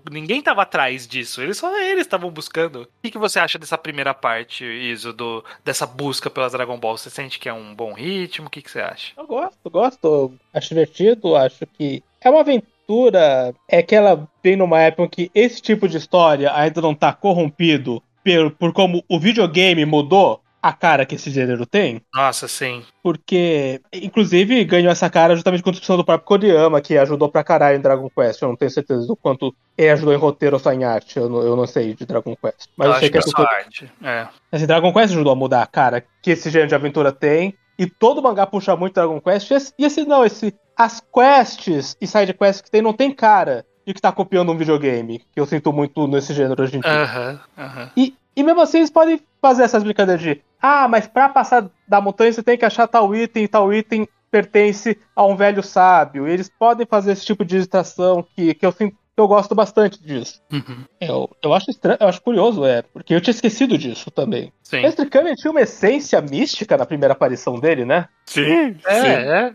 [0.08, 1.42] Ninguém tava atrás disso.
[1.42, 2.82] Eles só eles estavam buscando.
[2.82, 6.96] O que, que você acha dessa primeira parte, Iso, do, dessa busca pelas Dragon Ball?
[6.96, 8.46] Você sente que é um bom ritmo?
[8.46, 9.12] O que, que você acha?
[9.16, 10.32] Eu gosto, gosto.
[10.54, 13.52] Acho divertido, acho que é uma aventura.
[13.68, 18.00] É que ela vem numa época que esse tipo de história ainda não tá corrompido
[18.22, 22.02] por, por como o videogame mudou a cara que esse gênero tem.
[22.12, 22.84] Nossa, sim.
[23.02, 27.44] Porque, inclusive, ganhou essa cara justamente com a discussão do próprio Koriyama, que ajudou pra
[27.44, 28.42] caralho em Dragon Quest.
[28.42, 31.18] Eu não tenho certeza do quanto ele ajudou em roteiro ou só em arte.
[31.18, 32.68] Eu não, eu não sei de Dragon Quest.
[32.76, 33.92] Mas eu, eu sei que que é só arte.
[34.02, 34.26] É.
[34.50, 37.54] Assim, Dragon Quest ajudou a mudar a cara que esse gênero de aventura tem.
[37.78, 39.50] E todo mangá puxa muito Dragon Quest.
[39.50, 40.54] E esse, e esse não, esse.
[40.76, 44.56] As quests e side quests que tem não tem cara de que tá copiando um
[44.56, 45.22] videogame.
[45.32, 46.90] Que eu sinto muito nesse gênero hoje em dia.
[46.90, 47.90] Aham, aham.
[47.96, 52.00] E, e mesmo assim eles podem fazer essas brincadeiras de ah, mas pra passar da
[52.00, 56.26] montanha você tem que achar tal item, e tal item pertence a um velho sábio.
[56.26, 59.54] E eles podem fazer esse tipo de distração que, que eu sinto que eu gosto
[59.54, 60.42] bastante disso.
[60.52, 60.84] Uhum.
[61.00, 64.52] Eu, eu acho estranho, eu acho curioso, é, porque eu tinha esquecido disso também.
[64.62, 64.82] Sim.
[64.82, 68.08] Mestre Kami tinha uma essência mística na primeira aparição dele, né?
[68.26, 68.78] Sim, sim.
[68.84, 69.54] É, é.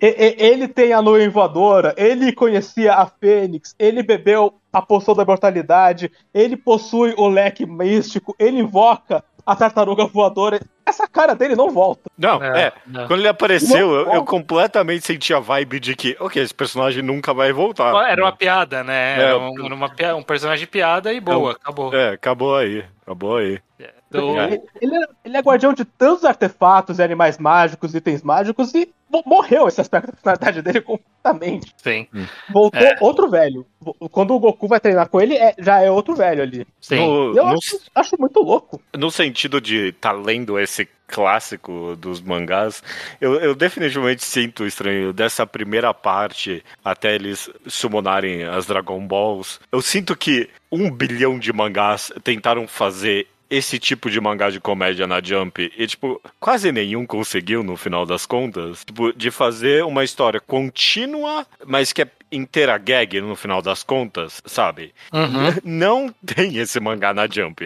[0.00, 5.22] E- ele tem a nuvem voadora, ele conhecia a Fênix, ele bebeu a poção da
[5.22, 10.60] imortalidade, ele possui o leque místico, ele invoca a tartaruga voadora.
[10.84, 12.10] Essa cara dele não volta.
[12.18, 12.72] Não, é.
[12.84, 13.06] não.
[13.06, 17.32] Quando ele apareceu, eu, eu completamente senti a vibe de que, ok, esse personagem nunca
[17.32, 17.94] vai voltar.
[18.10, 19.16] Era uma piada, né?
[19.16, 21.94] É, Era um, uma um personagem piada e boa, acabou.
[21.94, 22.84] É, acabou aí.
[23.02, 23.60] Acabou aí.
[23.78, 23.93] É.
[24.18, 28.88] Ele, ele é, ele é guardião de tantos artefatos e animais mágicos, itens mágicos, e
[29.10, 31.74] mo- morreu esse aspecto da personalidade dele completamente.
[31.82, 32.06] Sim,
[32.52, 32.96] Voltou É.
[33.00, 33.66] outro velho.
[34.10, 36.66] Quando o Goku vai treinar com ele, é- já é outro velho ali.
[36.80, 36.96] sim.
[36.96, 38.80] No, Eu no- acho, acho muito louco.
[38.96, 42.82] no sentido de estar lendo esse clássico dos mangás,
[43.20, 49.60] eu, eu definitivamente sinto estranho dessa primeira parte até eles summonarem as Dragon Balls.
[49.70, 55.06] Eu sinto que um bilhão de mangás tentaram fazer esse tipo de mangá de comédia
[55.06, 58.84] na Jump e, tipo, quase nenhum conseguiu no final das contas.
[58.84, 64.42] Tipo, de fazer uma história contínua, mas que é inteira gag no final das contas,
[64.44, 64.92] sabe?
[65.12, 65.54] Uhum.
[65.62, 67.64] Não tem esse mangá na Jump.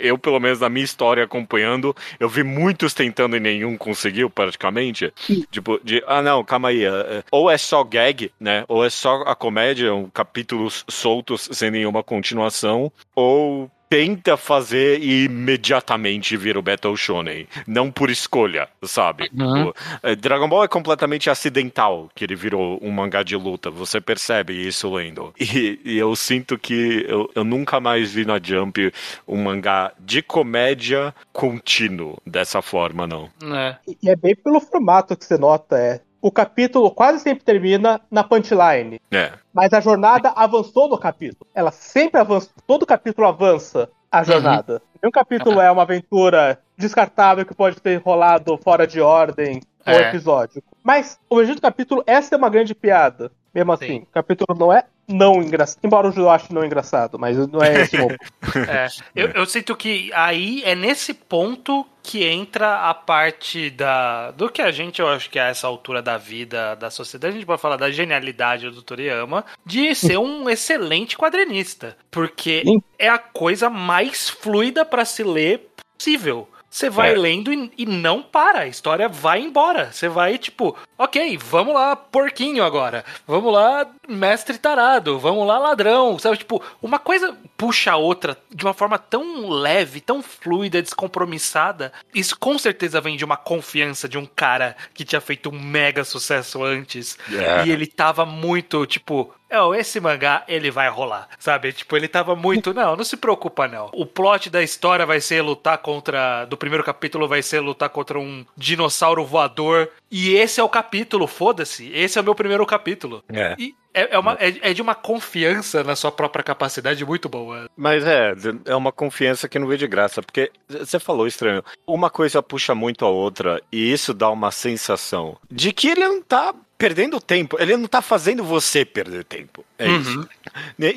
[0.00, 5.12] Eu, pelo menos na minha história acompanhando, eu vi muitos tentando e nenhum conseguiu, praticamente.
[5.50, 6.84] Tipo, de, ah não, calma aí.
[6.84, 8.64] é, é, Ou é só gag, né?
[8.68, 15.26] Ou é só a comédia, um, capítulos soltos sem nenhuma continuação, ou tenta fazer e
[15.26, 17.46] imediatamente vira o Battle Shonen.
[17.64, 19.30] Não por escolha, sabe?
[19.32, 19.66] Uhum.
[19.66, 23.70] Tipo, é, Dragon Ball é completamente acidental que ele virou um mangá de luta.
[23.70, 25.32] Você percebe isso lendo.
[25.54, 28.92] E, e eu sinto que eu, eu nunca mais vi na Jump
[29.28, 33.30] um mangá de comédia contínuo dessa forma, não.
[33.54, 33.76] É.
[34.02, 36.00] E é bem pelo formato que você nota, é.
[36.24, 38.98] O capítulo quase sempre termina na punchline.
[39.12, 39.32] É.
[39.52, 41.46] Mas a jornada avançou no capítulo.
[41.54, 42.48] Ela sempre avança.
[42.66, 44.80] Todo capítulo avança a jornada.
[45.02, 50.08] Nenhum capítulo é uma aventura descartável que pode ter rolado fora de ordem É.
[50.08, 50.62] episódio.
[50.82, 53.30] Mas o do capítulo, essa é uma grande piada.
[53.54, 53.98] Mesmo assim, Sim.
[53.98, 55.78] o capítulo não é não engraçado.
[55.84, 58.08] Embora o Judeu ache não engraçado, mas não é esse o
[58.68, 64.48] É, eu, eu sinto que aí é nesse ponto que entra a parte da do
[64.48, 67.46] que a gente, eu acho que a essa altura da vida, da sociedade, a gente
[67.46, 71.96] pode falar da genialidade do Toriyama de ser um excelente quadrinista.
[72.10, 72.82] Porque Sim.
[72.98, 76.48] é a coisa mais fluida pra se ler possível.
[76.74, 77.16] Você vai É.
[77.16, 78.62] lendo e, e não para.
[78.62, 79.92] A história vai embora.
[79.92, 83.04] Você vai, tipo, ok, vamos lá, porquinho agora.
[83.28, 85.16] Vamos lá, mestre tarado.
[85.20, 86.18] Vamos lá, ladrão.
[86.18, 91.92] Sabe, tipo, uma coisa puxa a outra de uma forma tão leve, tão fluida, descompromissada.
[92.12, 96.02] Isso com certeza vem de uma confiança de um cara que tinha feito um mega
[96.02, 97.16] sucesso antes.
[97.32, 97.66] É.
[97.66, 101.72] E ele tava muito, tipo, "Ó, esse mangá, ele vai rolar, sabe?
[101.72, 103.90] Tipo, ele tava muito, não, não se preocupa não.
[103.92, 108.18] O plot da história vai ser lutar contra, do primeiro capítulo vai ser lutar contra
[108.18, 109.90] um dinossauro voador.
[110.10, 111.90] E esse é o capítulo, foda-se.
[111.92, 113.22] Esse é o meu primeiro capítulo.
[113.28, 113.54] É.
[113.58, 117.70] E é, é, uma, é, é de uma confiança na sua própria capacidade muito boa.
[117.76, 121.62] Mas é, é uma confiança que não vê de graça, porque você falou estranho.
[121.86, 126.20] Uma coisa puxa muito a outra, e isso dá uma sensação de que ele não
[126.20, 126.52] tá
[126.84, 129.64] perdendo tempo, ele não tá fazendo você perder tempo.
[129.78, 130.28] É isso.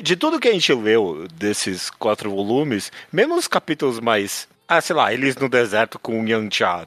[0.02, 4.46] De tudo que a gente leu desses quatro volumes, mesmo os capítulos mais.
[4.68, 6.86] Ah, sei lá, eles no deserto com o Yantia.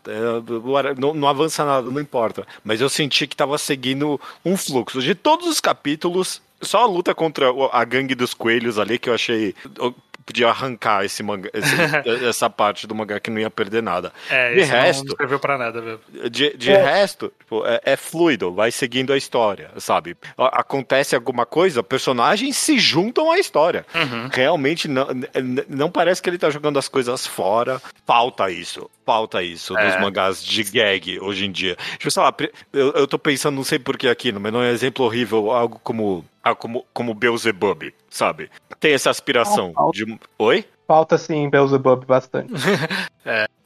[1.00, 2.46] Não, não avança nada, não importa.
[2.64, 5.02] Mas eu senti que tava seguindo um fluxo.
[5.02, 9.16] De todos os capítulos, só a luta contra a gangue dos coelhos ali que eu
[9.16, 9.56] achei.
[10.22, 11.76] Eu podia arrancar esse manga, esse-
[12.30, 14.14] essa parte do mangá que não ia perder nada.
[14.30, 16.00] É, de esse não resto, escreveu pra nada, velho.
[16.30, 20.16] de, de resto, tipo, é, é fluido, vai seguindo a história, sabe?
[20.38, 23.86] Acontece alguma coisa, personagens se juntam à história.
[24.32, 25.08] Realmente não,
[25.68, 27.82] não parece que ele tá jogando as coisas fora.
[28.06, 28.90] Falta isso.
[29.06, 29.86] Falta isso É.
[29.86, 31.76] nos mangás de gag hoje em dia.
[31.98, 34.68] Tipo, sei lá, pre- eu, eu tô pensando, não sei porquê aqui, mas não é
[34.68, 36.24] um exemplo horrível, algo como.
[36.44, 38.50] Ah, como, como Beelzebub, sabe?
[38.80, 40.06] Tem essa aspiração Ah, de.
[40.40, 40.66] Oi?
[40.88, 42.52] Falta sim Beelzebub bastante.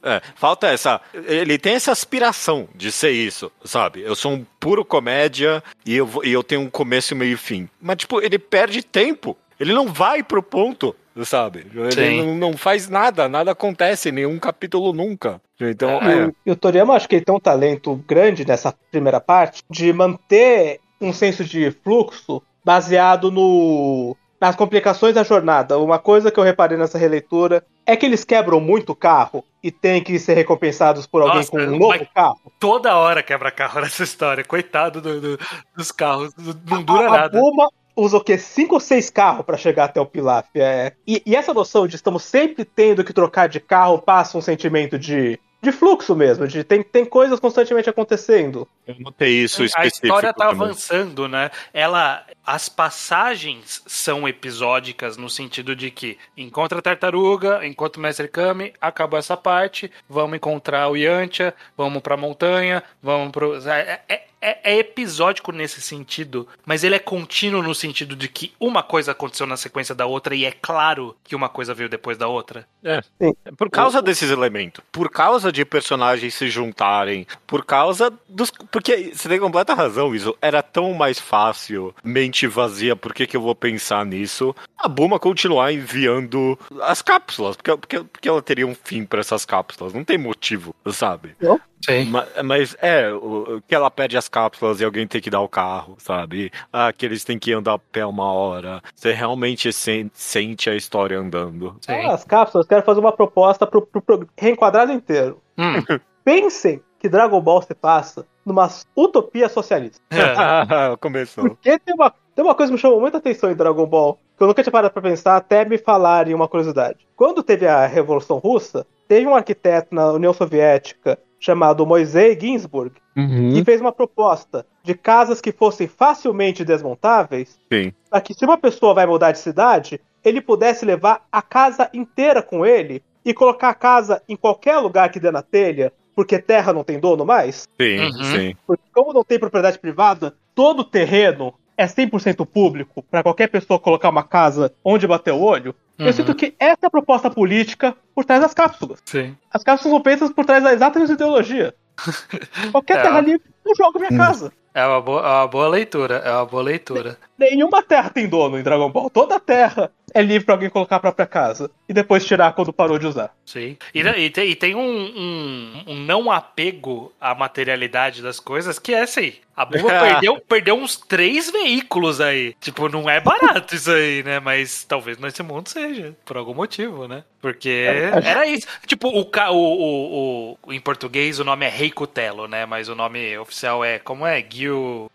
[0.08, 1.00] É, falta essa.
[1.26, 4.02] Ele tem essa aspiração de ser isso, sabe?
[4.02, 7.68] Eu sou um puro comédia e eu, e eu tenho um começo, meio e fim.
[7.80, 9.36] Mas, tipo, ele perde tempo.
[9.58, 11.66] Ele não vai pro ponto, sabe?
[11.74, 12.18] Ele Sim.
[12.24, 15.40] não, não faz nada, nada acontece, nenhum capítulo nunca.
[15.58, 16.26] Então, E é.
[16.26, 19.92] o- E o Toriyama, acho que ele tem um talento grande nessa primeira parte de
[19.92, 25.78] manter um senso de fluxo baseado no nas complicações da jornada.
[25.78, 30.02] Uma coisa que eu reparei nessa releitura é que eles quebram muito carro e tem
[30.02, 32.38] que ser recompensados por alguém Nossa, com um novo carro.
[32.60, 34.44] Toda hora quebra carro nessa história.
[34.44, 35.38] Coitado do- do-
[35.74, 36.32] dos carros.
[36.68, 37.38] Não dura a, nada.
[37.38, 38.36] A Buma usa o quê?
[38.36, 40.48] Cinco ou seis carros pra chegar até o Pilaf.
[40.54, 40.92] É.
[41.06, 44.98] E, e essa noção de estamos sempre tendo que trocar de carro passa um sentimento
[44.98, 48.66] de, de fluxo mesmo, de tem, tem coisas constantemente acontecendo.
[48.86, 50.06] Eu notei isso A específico.
[50.06, 50.62] história tá também.
[50.66, 51.50] avançando, né?
[51.74, 58.28] Ela, as passagens são episódicas no sentido de que encontra a tartaruga, encontra o Mestre
[58.28, 63.56] Kami, acabou essa parte, vamos encontrar o Yantia, vamos pra montanha, vamos pro.
[63.68, 68.52] É, é- é- é episódico nesse sentido, mas ele é contínuo no sentido de que
[68.60, 72.16] uma coisa aconteceu na sequência da outra e é claro que uma coisa veio depois
[72.16, 72.66] da outra.
[72.84, 73.02] É.
[73.20, 73.32] Sim.
[73.56, 74.82] Por causa desses elementos.
[74.92, 77.26] Por causa de personagens se juntarem.
[77.46, 78.50] Por causa dos.
[78.70, 80.36] Porque você tem completa razão, isso.
[80.40, 84.54] Era tão mais fácil, mente vazia, por que, que eu vou pensar nisso?
[84.78, 87.56] A Buma continuar enviando as cápsulas.
[87.56, 89.92] Porque, porque, porque ela teria um fim pra essas cápsulas.
[89.92, 91.34] Não tem motivo, sabe?
[91.84, 92.06] Sim.
[92.06, 95.48] Ma- Mas, é, o, que ela pede as cápsulas e alguém tem que dar o
[95.48, 96.50] carro, sabe?
[96.72, 98.82] Ah, que eles têm que andar a pé uma hora.
[98.94, 101.76] Você realmente sen- sente a história andando.
[101.80, 101.92] Sim.
[101.92, 105.40] Ah, as cápsulas, quero fazer uma proposta pro, pro, pro reenquadrado inteiro.
[105.56, 105.74] Hum.
[106.24, 110.00] Pensem que Dragon Ball se passa numa utopia socialista.
[110.10, 110.96] É.
[110.98, 111.44] Começou.
[111.50, 114.42] Porque tem uma, tem uma coisa que me chamou muita atenção em Dragon Ball, que
[114.42, 117.06] eu nunca tinha parado pra pensar, até me falarem uma curiosidade.
[117.14, 123.64] Quando teve a Revolução Russa, teve um arquiteto na União Soviética chamado Moisés Ginsburg, que
[123.64, 127.92] fez uma proposta de casas que fossem facilmente desmontáveis, Sim.
[128.10, 132.42] para que se uma pessoa vai mudar de cidade, ele pudesse levar a casa inteira
[132.42, 136.72] com ele e colocar a casa em qualquer lugar que dê na telha, porque terra
[136.72, 137.68] não tem dono mais.
[137.80, 138.22] Sim, Uhum.
[138.24, 138.54] sim.
[138.66, 143.78] Porque como não tem propriedade privada, todo o terreno é 100% público para qualquer pessoa
[143.78, 145.74] colocar uma casa onde bater o olho.
[145.98, 146.06] Uhum.
[146.06, 149.00] Eu sinto que essa é a proposta política por trás das cápsulas.
[149.04, 149.36] Sim.
[149.50, 151.74] As cápsulas são feitas por trás da exata ideologia.
[152.72, 153.02] Qualquer É.
[153.02, 154.52] terra livre, eu jogo minha casa.
[154.76, 156.16] É uma, boa, é uma boa leitura.
[156.16, 157.18] É uma boa leitura.
[157.38, 159.08] Nenhuma terra tem dono em Dragon Ball.
[159.08, 161.70] Toda terra é livre pra alguém colocar a própria casa.
[161.88, 163.34] E depois tirar quando parou de usar.
[163.44, 163.76] Sim.
[163.94, 168.92] E, e tem, e tem um, um, um não apego à materialidade das coisas que
[168.94, 169.34] é assim.
[169.56, 172.54] A Buma perdeu, perdeu uns três veículos aí.
[172.60, 174.40] Tipo, não é barato isso aí, né?
[174.40, 177.24] Mas talvez nesse mundo seja, por algum motivo, né?
[177.40, 177.86] Porque
[178.24, 178.66] era isso.
[178.86, 182.66] Tipo, o, o, o, o- em português o nome é Rei Cutelo, né?
[182.66, 183.98] Mas o nome oficial é.
[183.98, 184.44] Como é?
[184.48, 184.65] Gil.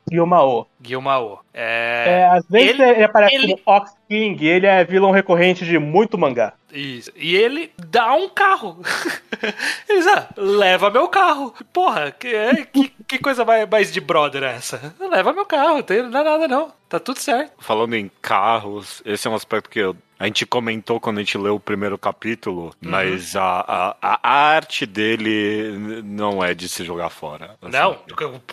[0.10, 0.68] Gyomao.
[0.82, 1.42] Gilmao.
[1.54, 2.06] É.
[2.08, 5.78] É, às vezes ele- ele, aparece ele- como Ox King, ele é vilão recorrente de
[5.80, 6.54] muito mangá.
[6.72, 7.12] Isso.
[7.16, 8.80] E ele dá um carro.
[9.90, 11.54] Ele diz, ah, leva meu carro.
[11.74, 14.94] Porra, que, é- que, que coisa mais, mais de brother é essa?
[15.00, 16.72] Leva meu carro, não tem- não dá nada não.
[16.88, 17.52] Tá tudo certo.
[17.60, 21.38] Falando em carros, esse é um aspecto que eu- a gente comentou quando a gente
[21.38, 27.10] leu o primeiro capítulo, mas a, a, a arte dele não é de se jogar
[27.10, 27.56] fora.
[27.62, 27.72] assim.
[27.72, 27.96] Não,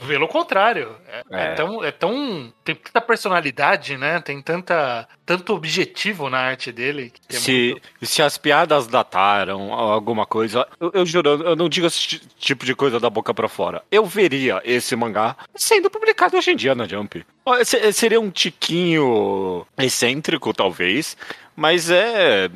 [0.07, 0.97] pelo contrário.
[1.07, 1.55] É, é É.
[1.55, 2.53] tão, é tão.
[2.65, 4.21] Tem tanta personalidade, né?
[4.21, 7.13] Tem tanta, tanto objetivo na arte dele.
[7.29, 11.69] que é Se, muito- se as piadas dataram alguma coisa, eu, eu juro, eu não
[11.69, 13.83] digo esse ti- tipo de coisa da boca pra fora.
[13.91, 17.27] Eu veria esse mangá sendo publicado hoje em dia na Jump.
[17.93, 21.17] Seria um tiquinho excêntrico, talvez,
[21.57, 22.49] mas é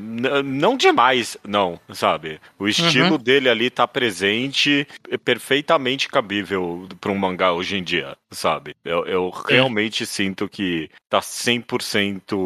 [0.44, 2.38] não demais, não, sabe?
[2.58, 8.16] O estilo dele ali tá presente, é perfeitamente cabível pra um mangá hoje em dia,
[8.30, 8.76] sabe?
[8.84, 12.36] Eu, eu realmente sinto que tá 100%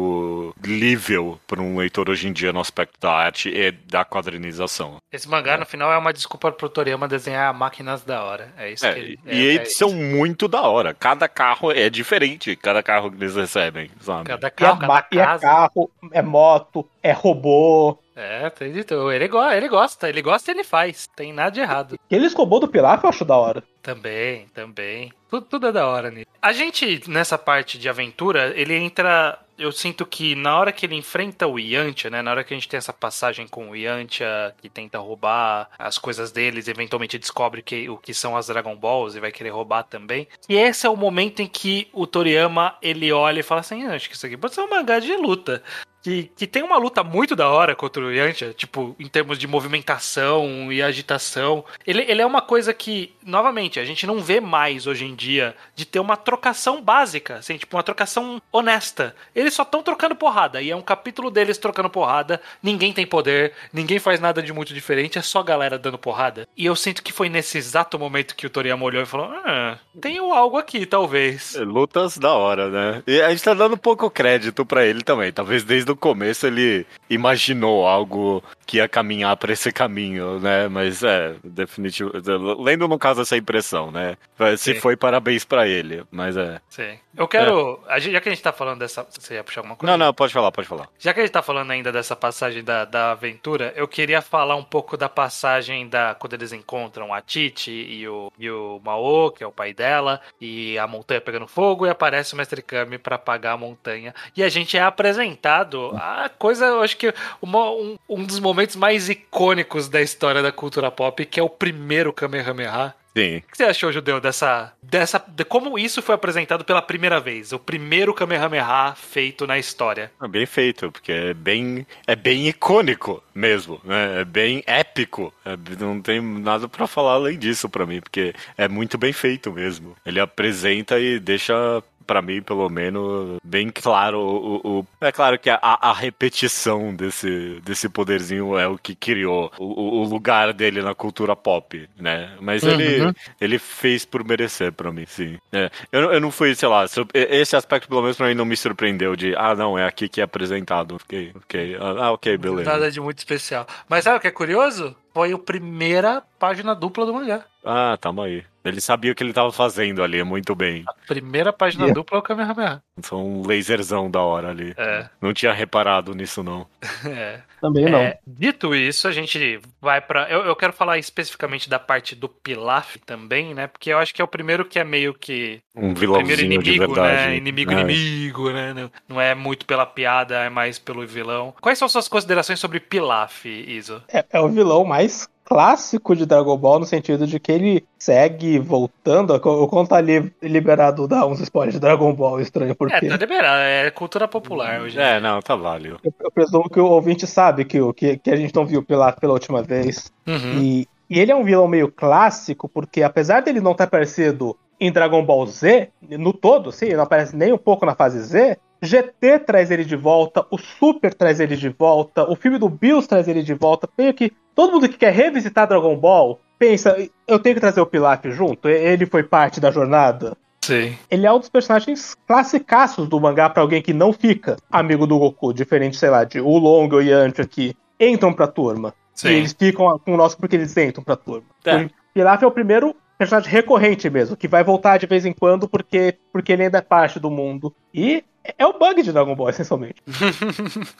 [0.63, 4.97] lível pra um leitor hoje em dia no aspecto da arte e da quadrinização.
[5.11, 8.53] Esse mangá, no final, é uma desculpa pro Toriyama desenhar máquinas da hora.
[8.57, 9.19] É isso É, que ele.
[9.25, 10.93] e é, eles são muito da hora.
[10.93, 14.25] Cada carro é diferente, cada carro que eles recebem, sabe?
[14.29, 15.41] Cada E é, carro, cada é casa.
[15.41, 17.97] carro, é moto, é robô.
[18.19, 19.11] É, tem de tudo.
[19.11, 21.07] Ele, go ele gosta, ele gosta e ele faz.
[21.15, 21.99] Tem nada de errado.
[22.07, 23.63] Aqueles robôs do Pilaf eu acho da hora.
[23.83, 25.13] Também, também.
[25.29, 26.25] Tudo, tudo é da hora nisso.
[26.41, 29.37] A gente, nessa parte de aventura, ele entra.
[29.57, 32.21] Eu sinto que na hora que ele enfrenta o Yantia, né?
[32.21, 35.97] Na hora que a gente tem essa passagem com o Yantia, que tenta roubar as
[35.97, 39.83] coisas deles, eventualmente descobre que, o que são as Dragon Balls e vai querer roubar
[39.83, 40.27] também.
[40.47, 43.95] E esse é o momento em que o Toriyama ele olha e fala assim: "Ah,
[43.95, 45.63] acho que isso aqui pode ser um mangá de luta.
[46.07, 49.45] Que, que tem uma luta muito da hora contra o Yantia, tipo, em termos de
[49.45, 51.65] movimentação e agitação.
[51.85, 55.53] Ele, ele é uma coisa que, novamente, a gente não vê mais hoje em dia
[55.75, 59.13] de ter uma trocação básica, assim, tipo, uma trocação honesta.
[59.35, 63.51] Eles só estão trocando porrada, e é um capítulo deles trocando porrada, ninguém tem poder,
[63.73, 66.47] ninguém faz nada de muito diferente, é só galera dando porrada.
[66.55, 69.77] E eu sinto que foi nesse exato momento que o Toriyama olhou e falou: Ah,
[69.99, 71.55] tem algo aqui, talvez.
[71.55, 73.03] Lutas da hora, né?
[73.05, 75.33] E a gente tá dando pouco crédito pra ele também.
[75.33, 80.67] Talvez desde o começo ele imaginou algo que ia caminhar pra esse caminho, né?
[80.67, 82.11] Mas é, definitivo.
[82.59, 84.17] Lendo no caso essa impressão, né?
[84.57, 84.79] Se Sim.
[84.79, 86.03] foi, parabéns pra ele.
[86.11, 86.59] Mas é.
[86.69, 86.97] Sim.
[87.17, 87.79] Eu quero.
[87.99, 89.05] gente- já que a gente tá falando dessa.
[89.09, 89.91] Você ia puxar alguma coisa?
[89.97, 90.87] Não, não, pode falar, pode falar.
[90.99, 94.55] Já que a gente tá falando ainda dessa passagem da, da aventura, eu queria falar
[94.55, 99.31] um pouco da passagem da quando eles encontram a Titi e o, e o Mao,
[99.31, 102.97] que é o pai dela, e a montanha pegando fogo, e aparece o Mestre Kami
[102.97, 104.13] pra apagar a montanha.
[104.35, 108.75] E a gente é apresentado a coisa, eu acho que uma- um, um dos momentos
[108.75, 112.93] mais icônicos da história da cultura pop, que é o primeiro Kamehameha.
[113.17, 113.37] Sim.
[113.37, 114.71] O que você achou, Judeu, dessa.
[114.81, 117.51] dessa de como isso foi apresentado pela primeira vez?
[117.51, 120.11] O primeiro Kamehameha feito na história.
[120.21, 124.21] É bem feito, porque é bem, é bem icônico mesmo, né?
[124.21, 125.33] É bem épico.
[125.43, 129.51] É- não tem nada pra falar além disso pra mim, porque é muito bem feito
[129.51, 129.95] mesmo.
[130.05, 135.49] Ele apresenta e deixa pra mim, pelo menos, bem claro o, o- é claro que
[135.49, 140.95] a, a repetição desse, desse poderzinho é o que criou o, o- lugar dele na
[140.95, 142.31] cultura pop, né?
[142.39, 145.37] Mas ele, ele fez por merecer pra mim, sim.
[145.51, 148.45] É, eu, não- eu não fui, sei lá, esse aspecto pelo menos pra mim não
[148.45, 150.97] me surpreendeu de, ah, não, é aqui que é apresentado.
[150.99, 152.71] Fiquei, fiquei, ah, ok, beleza.
[152.71, 153.67] Nada de muito especial.
[153.89, 154.95] Mas sabe o que é curioso?
[155.13, 157.43] Foi a primeira página dupla do mangá.
[157.65, 158.43] Ah, tamo aí.
[158.69, 160.83] Ele sabia o que ele tava fazendo ali, muito bem.
[161.07, 161.93] Primeira página Yeah.
[161.93, 162.81] dupla é o Kamehameha.
[163.01, 164.73] Foi um laserzão da hora ali.
[164.77, 165.07] É.
[165.21, 166.67] Não tinha reparado nisso, não.
[167.05, 167.41] é.
[167.61, 167.99] Também não.
[167.99, 170.29] É, dito isso, a gente vai pra.
[170.29, 173.67] Eu, eu quero falar especificamente da parte do Pilaf também, né?
[173.67, 175.59] Porque eu acho que é o primeiro que é meio que.
[175.75, 177.15] Um Primeiro vilãozinho de inimigo, verdade.
[177.27, 177.35] né?
[177.37, 177.81] Inimigo, É.
[177.81, 178.73] inimigo, né?
[178.73, 181.53] Não, não é muito pela piada, é mais pelo vilão.
[181.61, 184.03] Quais são suas considerações sobre Pilaf, Iso?
[184.07, 188.59] É, é o vilão mais clássico de Dragon Ball, no sentido de que ele segue
[188.59, 189.33] voltando.
[189.33, 193.15] O quando tá li- liberado dar uns spoilers de Dragon Ball, estranho, porque É, tá
[193.17, 194.99] liberado, é cultura popular hoje.
[194.99, 195.99] É, não, tá válido.
[196.03, 198.83] eu, eu presumo que o ouvinte sabe que, o- que, que a gente não viu
[198.83, 200.11] pela, pela última vez.
[200.27, 200.59] Uhum.
[200.61, 204.91] E, e ele é um vilão meio clássico, porque apesar dele não ter aparecido em
[204.91, 208.57] Dragon Ball Z, no todo, sim, ele não aparece nem um pouco na fase Z,
[208.81, 213.07] GT traz ele de volta, o Super traz ele de volta, o filme do Bills
[213.07, 213.89] traz ele de volta.
[213.97, 216.95] Meio que todo mundo que quer revisitar Dragon Ball pensa,
[217.27, 220.35] eu tenho que trazer o Pilaf junto, ele foi parte da jornada.
[220.61, 220.97] Sim.
[221.09, 225.17] Ele é um dos personagens classicaços do mangá pra alguém que não fica amigo do
[225.17, 228.93] Goku, diferente, sei lá, de Oolong ou Yantia que entram pra turma.
[229.13, 229.29] Sim.
[229.29, 231.47] E eles ficam com o nosso porque eles entram pra turma.
[231.63, 231.85] É.
[231.85, 235.67] O Pilaf é o primeiro personagem recorrente mesmo, que vai voltar de vez em quando
[235.67, 237.73] porque, porque ele ainda é parte do mundo.
[237.93, 238.23] E
[238.57, 239.95] é o bug de Dragon Ball, essencialmente.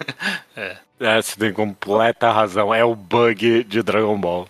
[1.00, 2.74] É, você tem completa razão.
[2.74, 4.48] É o bug de Dragon Ball.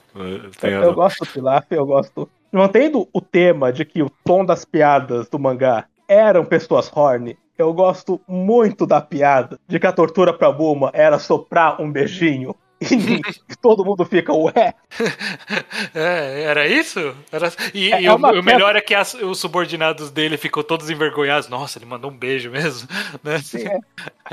[0.62, 0.94] Tem Eu razão.
[0.94, 2.30] gosto do Pilaf, eu gosto.
[2.54, 7.74] Mantendo o tema de que o tom das piadas do mangá eram pessoas horny, eu
[7.74, 12.56] gosto muito da piada de que a tortura pra Buma era soprar um beijinho.
[12.80, 14.74] E todo mundo fica, ué,
[15.94, 17.16] É, era isso?
[17.32, 17.52] Era...
[17.74, 20.90] E, É- e é o, o melhor é que as- os subordinados dele ficou todos
[20.90, 21.50] envergonhados.
[21.50, 22.88] Nossa, ele mandou um beijo mesmo.
[23.24, 23.38] Né?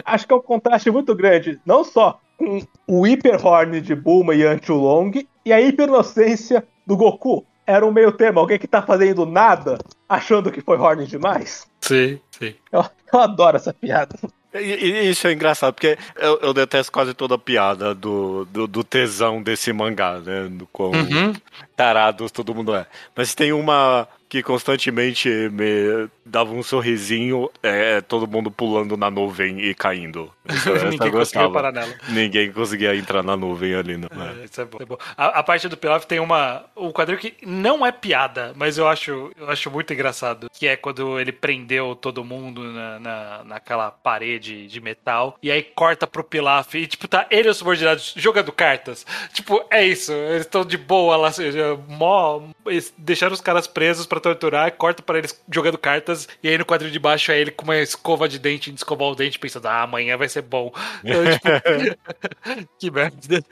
[0.05, 4.35] acho que é um contraste muito grande, não só com o hiper horny de Bulma
[4.35, 5.13] e Anti-Long
[5.45, 7.47] e a hiperinocência do Goku.
[7.67, 11.67] Era um meio termo, alguém que tá fazendo nada achando que foi horny demais.
[11.81, 12.55] Sim, sim.
[12.71, 14.17] Eu, eu adoro essa piada.
[14.55, 18.85] E, isso é engraçado, porque eu, eu detesto quase toda a piada do, do, do
[18.85, 20.49] tesão desse mangá, né?
[20.51, 21.33] Do quão Uhum.
[21.77, 22.87] tarados todo mundo é.
[23.17, 29.61] Mas tem uma que constantemente me dava um sorrisinho, é todo mundo pulando na nuvem
[29.61, 30.33] e caindo.
[30.45, 31.53] Ninguém conseguiu gostava.
[31.53, 31.95] parar nela.
[32.09, 34.09] Ninguém conseguia entrar na nuvem ali, não.
[34.11, 34.43] é.
[34.43, 34.79] É, isso é bom.
[34.79, 34.99] isso é bom.
[35.17, 36.65] A, a parte do Pilaf tem uma.
[36.77, 40.49] Um quadrinho que não é piada, mas eu acho, eu acho muito engraçado.
[40.53, 45.39] Que é quando ele prendeu todo mundo na, na, naquela parede de metal.
[45.41, 46.75] E aí corta pro Pilaf.
[46.75, 49.07] E, tipo, tá ele e os subordinados jogando cartas.
[49.33, 50.13] Tipo, é isso.
[50.13, 51.31] Eles estão de boa lá.
[51.31, 52.43] seja, Mó.
[52.99, 54.73] Deixaram os caras presos pra torturar.
[54.73, 56.29] Corta pra eles jogando cartas.
[56.43, 59.09] E aí no quadrinho de baixo é ele com uma escova de dente, de escovar
[59.09, 60.73] o dente, pensando, ah, amanhã vai ser bom.
[61.05, 61.49] Então, tipo,
[62.79, 63.45] que merda.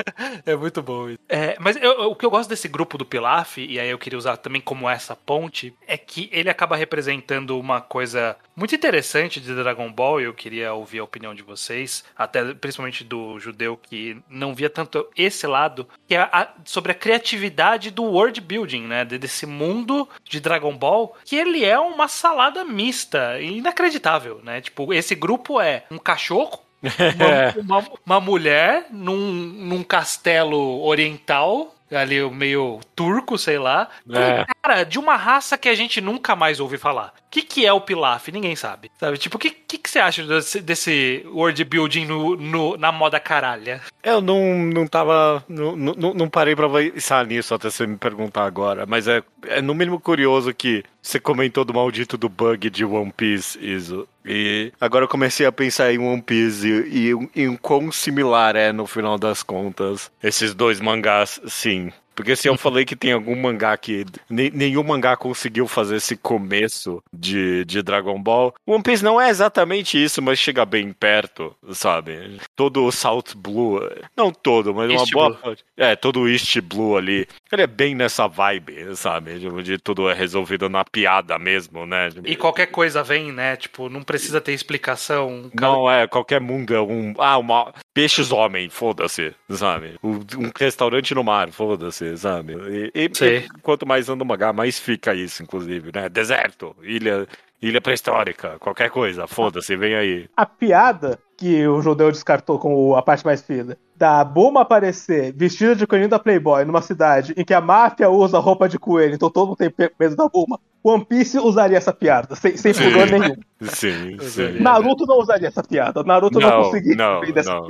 [0.46, 1.18] É muito bom isso.
[1.28, 4.18] É, mas eu- o que eu gosto desse grupo do Pilaf, e aí eu queria
[4.18, 9.54] usar também como essa ponte, é que ele acaba representando uma coisa muito interessante de
[9.54, 14.16] Dragon Ball, e eu queria ouvir a opinião de vocês, até principalmente do judeu que
[14.28, 19.04] não via tanto esse lado, que é a- sobre a criatividade do world building, né?
[19.04, 24.60] de- Desse mundo de Dragon Ball, que ele é uma salada mista, inacreditável, né?
[24.60, 26.60] Tipo, esse grupo é um cachorro,
[27.56, 33.88] uma, uma, uma mulher num, num castelo oriental, ali meio turco, sei lá.
[34.10, 34.44] É.
[34.62, 37.12] Cara de uma raça que a gente nunca mais ouve falar.
[37.26, 38.28] O que, que é o Pilaf?
[38.30, 38.90] Ninguém sabe.
[38.98, 39.16] Sabe?
[39.18, 43.18] Tipo, o que, que, que você acha desse, desse world building no, no- na moda
[43.18, 43.80] caralha?
[44.02, 45.42] Eu não, não tava.
[45.48, 48.84] Não, não, não parei pra pensar nisso até você me perguntar agora.
[48.86, 53.12] Mas é, é no mínimo curioso que você comentou do maldito do bug de One
[53.16, 54.06] Piece, Iso.
[54.24, 58.72] E agora eu comecei a pensar em One Piece e, e em quão similar é
[58.72, 61.92] no final das contas esses dois mangás, sim.
[62.14, 64.04] Porque se eu falei que tem algum mangá que.
[64.28, 68.54] ne- nenhum mangá conseguiu fazer esse começo de, de Dragon Ball.
[68.66, 72.38] One Piece não é exatamente isso, mas chega bem perto, sabe?
[72.54, 73.80] Todo o South Blue.
[74.16, 75.38] Não todo, mas uma East boa Blue.
[75.38, 75.64] parte.
[75.76, 77.26] É, todo o East Blue ali.
[77.50, 79.38] Ele é bem nessa vibe, sabe?
[79.38, 82.08] De, de tudo é resolvido na piada mesmo, né?
[82.24, 83.56] E qualquer coisa vem, né?
[83.56, 85.50] Tipo, não precisa ter explicação.
[85.58, 87.14] Não, é, qualquer mundo é um.
[87.18, 87.72] Ah, uma.
[87.94, 89.96] Peixes homem, foda-se, sabe?
[90.02, 90.20] Um,
[90.58, 92.54] restaurante no mar, foda-se, sabe?
[92.54, 96.08] E, e- e quanto mais anda o mangá, mais fica isso, inclusive, né?
[96.08, 97.26] Deserto, ilha,
[97.60, 100.28] ilha pré-histórica, qualquer coisa, foda-se, vem aí.
[100.34, 105.74] A piada que o judeu descartou como a parte mais fina, da Bulma aparecer vestida
[105.74, 109.28] de coelhinho da Playboy numa cidade em que a máfia usa roupa de coelho, então
[109.28, 110.60] todo mundo tem medo da Bulma.
[110.84, 113.34] One Piece usaria essa piada, sem, sem pudor nenhum.
[113.62, 114.60] Sim, sim.
[114.60, 116.02] Naruto não usaria essa piada.
[116.04, 117.68] Naruto não, Não, conseguiria não, não.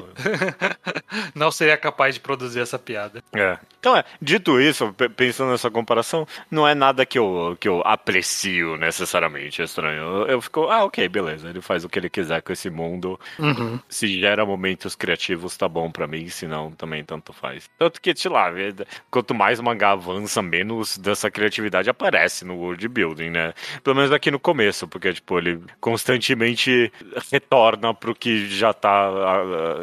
[1.34, 3.22] Não seria capaz de produzir essa piada.
[3.34, 3.58] É.
[3.78, 7.82] Então, é, dito isso, pe- pensando nessa comparação, não é nada que eu, que eu
[7.84, 10.02] aprecio necessariamente, é estranho.
[10.02, 13.18] Eu, eu fico, ah, ok, beleza, ele faz o que ele quiser com esse mundo.
[13.40, 13.80] Uhum.
[13.88, 17.68] Se gera momentos criativos, tá bom pra mim, se não, também tanto faz.
[17.76, 18.72] Tanto que, sei lá, é,
[19.10, 23.52] quanto mais o mangá avança, menos dessa criatividade aparece no world building, né?
[23.82, 26.92] Pelo menos aqui no começo, porque, tipo, ele constantemente
[27.32, 29.10] retorna pro que já tá,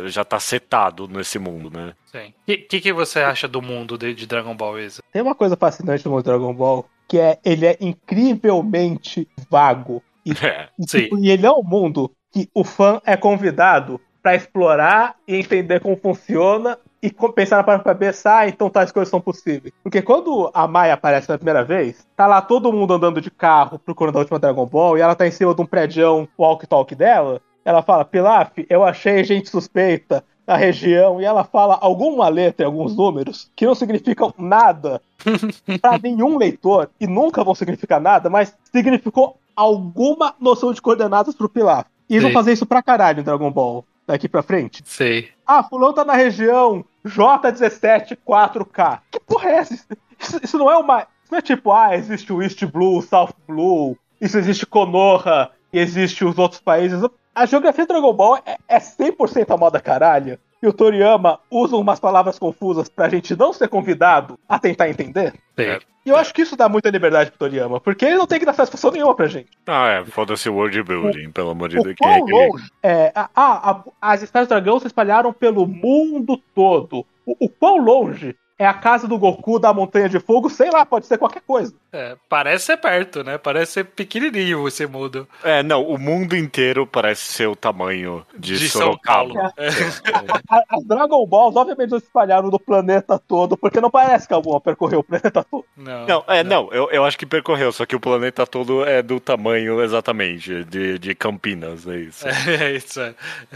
[0.05, 1.93] já tá setado nesse mundo, né?
[2.05, 2.29] Sim.
[2.29, 5.03] O que, que, você acha do mundo de, de Dragon Ball Isa?
[5.13, 10.01] Tem uma coisa fascinante no mundo de Dragon Ball, que é ele é incrivelmente vago.
[10.25, 10.69] E, É.
[10.77, 11.03] e, Sim.
[11.03, 15.79] tipo, e ele é um mundo que o fã é convidado pra explorar e entender
[15.79, 19.73] como funciona e pensar na própria cabeça, ah, então tais coisas são possíveis.
[19.81, 23.79] Porque quando a Mai aparece pela primeira vez, tá lá todo mundo andando de carro
[23.79, 27.41] procurando a última Dragon Ball e ela tá em cima de um prédio walk-talk dela.
[27.63, 32.65] Ela fala, Pilaf, eu achei gente suspeita na região e ela fala alguma letra e
[32.65, 34.99] alguns números que não significam nada
[35.79, 41.47] pra nenhum leitor e nunca vão significar nada, mas significou alguma noção de coordenadas pro
[41.47, 41.85] Pilaf.
[42.09, 44.81] E eles vão fazer isso pra caralho em Dragon Ball daqui pra frente.
[44.85, 45.29] Sei.
[45.45, 49.01] Ah, fulano tá na região J17 4K.
[49.11, 49.75] Que porra é essa?
[50.19, 51.01] Isso, isso não é uma.
[51.01, 55.51] Isso não é tipo, ah, existe o East Blue, o South Blue, isso existe Konoha
[55.71, 56.99] e existe os outros países.
[57.33, 60.37] A geografia de Dragon Ball é, é 100% a moda caralho.
[60.61, 65.33] E o Toriyama usa umas palavras confusas pra gente não ser convidado a tentar entender.
[65.57, 65.79] Sim.
[66.05, 68.45] E eu acho que isso dá muita liberdade pro Toriyama, porque ele não tem que
[68.45, 69.49] dar satisfação nenhuma pra gente.
[69.65, 71.95] Ah, é, foda-se o world building, pelo amor de O Deus.
[72.01, 72.69] É quão que longe.
[72.83, 77.05] É, a- a- a- as esferas do dragão se espalharam pelo mundo todo.
[77.25, 80.49] O, o quão longe é a casa do Goku da Montanha de Fogo?
[80.49, 81.73] Sei lá, pode ser qualquer coisa.
[81.91, 83.37] É, parece ser perto, né?
[83.39, 88.59] Parece ser pequenininho esse mundo É, não, o mundo inteiro parece ser o tamanho de,
[88.59, 89.33] de São Sorocaba.
[89.33, 89.53] Paulo.
[89.57, 89.69] É.
[90.49, 94.33] A- As Dragon Balls, obviamente, não se espalharam no planeta todo, porque não parece que
[94.33, 95.65] alguma percorreu o planeta todo.
[95.75, 99.01] Não, Não, é, não, eu, eu acho que percorreu, só que o planeta todo é
[99.01, 102.25] do tamanho exatamente de, de Campinas, é isso.
[102.59, 103.13] É isso, é.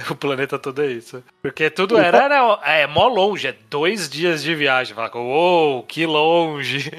[0.10, 1.22] O planeta todo é isso.
[1.42, 4.93] Porque tudo era, era é mó longe, é dois dias de viagem.
[4.94, 6.92] Fala, uou, que longe.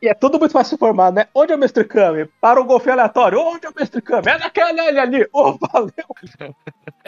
[0.00, 1.26] E é tudo muito fácil de formar, né?
[1.34, 2.26] Onde é o Mestre Kami?
[2.40, 3.40] Para o golfe aleatório.
[3.40, 4.28] Onde é o Mestre Kami?
[4.28, 5.26] É naquela ilha ali.
[5.32, 5.92] Oh, valeu.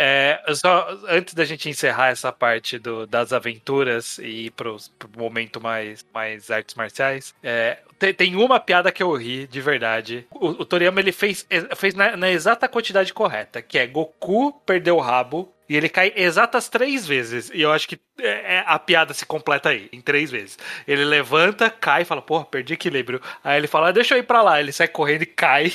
[0.02, 5.10] É, só antes da gente encerrar essa parte do- das aventuras e ir pro, pro
[5.14, 10.26] momento mais, mais artes marciais, é, tem, tem uma piada que eu ri de verdade.
[10.30, 11.46] O, o Toriyama ele fez,
[11.76, 15.52] fez na, na exata quantidade correta, que é Goku perdeu o rabo.
[15.70, 17.48] E ele cai exatas três vezes.
[17.54, 20.58] E eu acho que é, é- a piada se completa aí, em três vezes.
[20.84, 23.20] Ele levanta, cai e fala, porra, perdi equilíbrio.
[23.44, 24.58] Aí ele fala, "Ah, deixa eu ir pra lá.
[24.60, 25.72] Ele sai correndo e cai.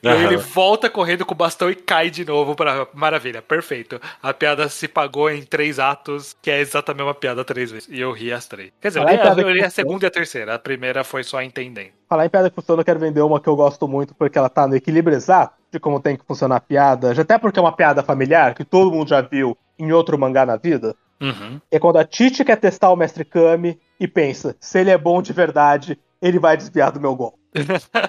[0.00, 0.24] E aí Aham.
[0.26, 2.54] ele volta correndo com o bastão e cai de novo.
[2.54, 2.86] Pra...
[2.94, 4.00] Maravilha, perfeito.
[4.22, 7.88] A piada se pagou em três atos, que é exatamente a mesma piada três vezes.
[7.90, 8.70] E eu ri as três.
[8.80, 10.54] Quer dizer, eu li, a- eu li a segunda e a terceira.
[10.54, 11.90] A primeira foi só entendendo.
[12.08, 14.48] Falar em piada que funciona, eu quero vender uma que eu gosto muito, porque ela
[14.48, 17.14] tá no equilíbrio exato de como tem que funcionar a piada.
[17.14, 20.44] Já até porque é uma piada familiar, que todo mundo já viu em outro mangá
[20.44, 20.94] na vida.
[21.20, 21.60] Uhum.
[21.70, 25.22] É quando a Titi quer testar o Mestre Kami e pensa, se ele é bom
[25.22, 27.38] de verdade, ele vai desviar do meu gol.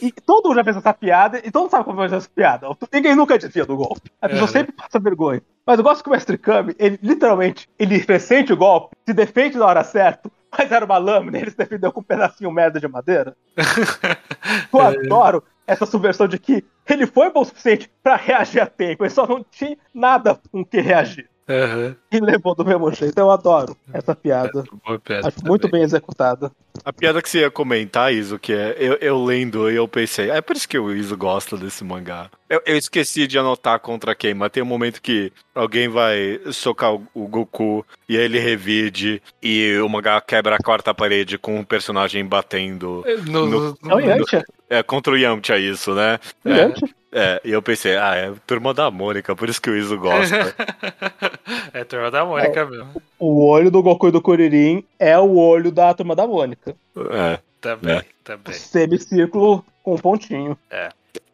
[0.00, 2.66] E todo mundo já fez essa piada, e todo mundo sabe como fazer essa piada.
[2.92, 4.10] Ninguém nunca desvia do golpe.
[4.20, 4.52] A pessoa É.
[4.52, 5.42] sempre passa vergonha.
[5.66, 9.58] Mas eu gosto que o Mestre Kami, ele literalmente, ele ressente o golpe, se defende
[9.58, 12.88] na hora certa, mas era uma lâmina, ele se defendeu com um pedacinho merda de
[12.88, 13.36] madeira.
[14.72, 19.04] Eu adoro essa subversão de que ele foi bom o suficiente pra reagir a tempo,
[19.04, 21.28] ele só não tinha nada com que reagir.
[21.48, 21.94] Uhum.
[22.12, 23.16] E levou do mesmo jeito.
[23.18, 24.64] Eu adoro essa piada.
[24.84, 25.72] Boa piada Acho muito também.
[25.80, 26.50] bem executada.
[26.84, 30.28] A piada que você ia comentar, Iso, que é, eu, eu lendo e eu pensei,
[30.30, 32.28] é por isso que o Iso gosta desse mangá.
[32.48, 36.94] Eu, eu esqueci de anotar contra quem, mas tem um momento que alguém vai socar
[36.94, 41.58] o, o Goku e aí ele revide e o mangá quebra a quarta parede com
[41.60, 43.04] um personagem batendo.
[43.26, 44.44] No- No- É o Yantia.
[44.68, 46.18] É contra o Yamcha isso, né?
[46.44, 46.72] O É,
[47.12, 50.54] é, e eu pensei, ah, é turma da Mônica, por isso que o Iso gosta.
[51.74, 53.02] é turma da Mônica mesmo.
[53.18, 56.74] O olho do Goku e do Kuririn é o olho da turma da Mônica.
[57.10, 57.38] é.
[57.60, 58.04] Também, É.
[58.24, 58.54] também.
[58.54, 60.56] Semicírculo com pontinho.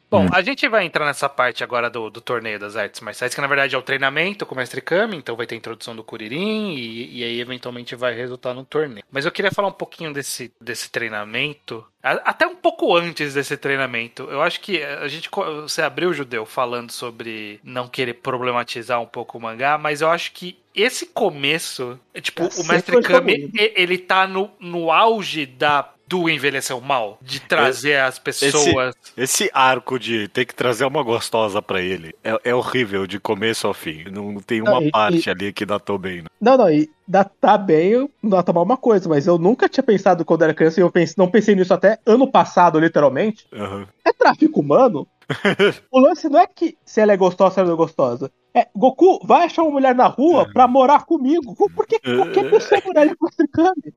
[0.09, 0.28] Bom, Hum.
[0.32, 3.46] a gente vai entrar nessa parte agora do, do torneio das artes marciais, que na
[3.48, 6.74] verdade é o treinamento com o Mestre Kami, então vai ter a introdução do Kuririn
[6.74, 9.04] e, e aí eventualmente vai resultar no torneio.
[9.11, 13.57] Mas eu queria falar um pouquinho desse, desse treinamento, a- até um pouco antes desse
[13.57, 14.22] treinamento.
[14.30, 15.28] Eu acho que a gente,
[15.62, 20.09] você abriu o Judeu falando sobre não querer problematizar um pouco o mangá, mas eu
[20.11, 25.46] acho que esse começo, é, tipo, É o Mestre Kami, ele tá no, no auge
[25.46, 31.02] da do envelhecer mal, de trazer as pessoas Esse arco de ter que trazer uma
[31.02, 34.04] gostosa pra ele é, é horrível de começo ao fim.
[34.11, 36.22] Não, não tem uma Não, e- parte ali que datou bem.
[36.22, 36.28] Né?
[36.40, 38.09] Não, não, e da, tá bem,
[38.44, 41.16] tá mal uma coisa, mas eu nunca tinha pensado quando era criança, e eu pense-
[41.18, 43.46] não pensei nisso até ano passado, literalmente.
[43.52, 43.86] Aham.
[44.04, 45.07] É tráfico humano?
[45.90, 48.30] o lance não é que se ela é gostosa ou ela não é gostosa.
[48.54, 51.54] É, Goku, vai achar uma mulher na rua pra morar comigo.
[51.54, 53.94] Por que qualquer pessoa moraria com Kami?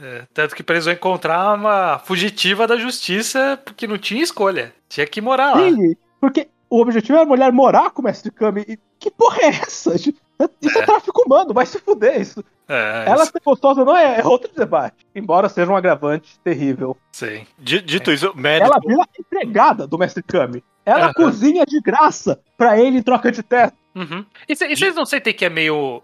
[0.00, 4.72] É, tanto que precisou encontrar uma fugitiva da justiça porque não tinha escolha.
[4.88, 5.68] Tinha que morar lá.
[5.68, 8.64] Sim, porque o objetivo era a mulher morar com o Mestre Kami.
[8.66, 9.94] E que porra é essa?
[10.62, 12.44] Isso é, tráfico humano, vai se fuder isso.
[12.68, 15.06] É, Ela isso, ser gostosa não é, é outro debate.
[15.14, 16.96] Embora seja um agravante terrível.
[17.12, 17.46] sim.
[17.58, 18.70] Di- Dito isso, mérito.
[18.70, 20.62] Ela vira empregada do Mestre Kami.
[20.84, 21.12] Ela Aham.
[21.14, 23.76] cozinha de graça pra ele em troca de teto.
[23.94, 24.24] Uhum.
[24.48, 26.02] E vocês não sentem que é meio.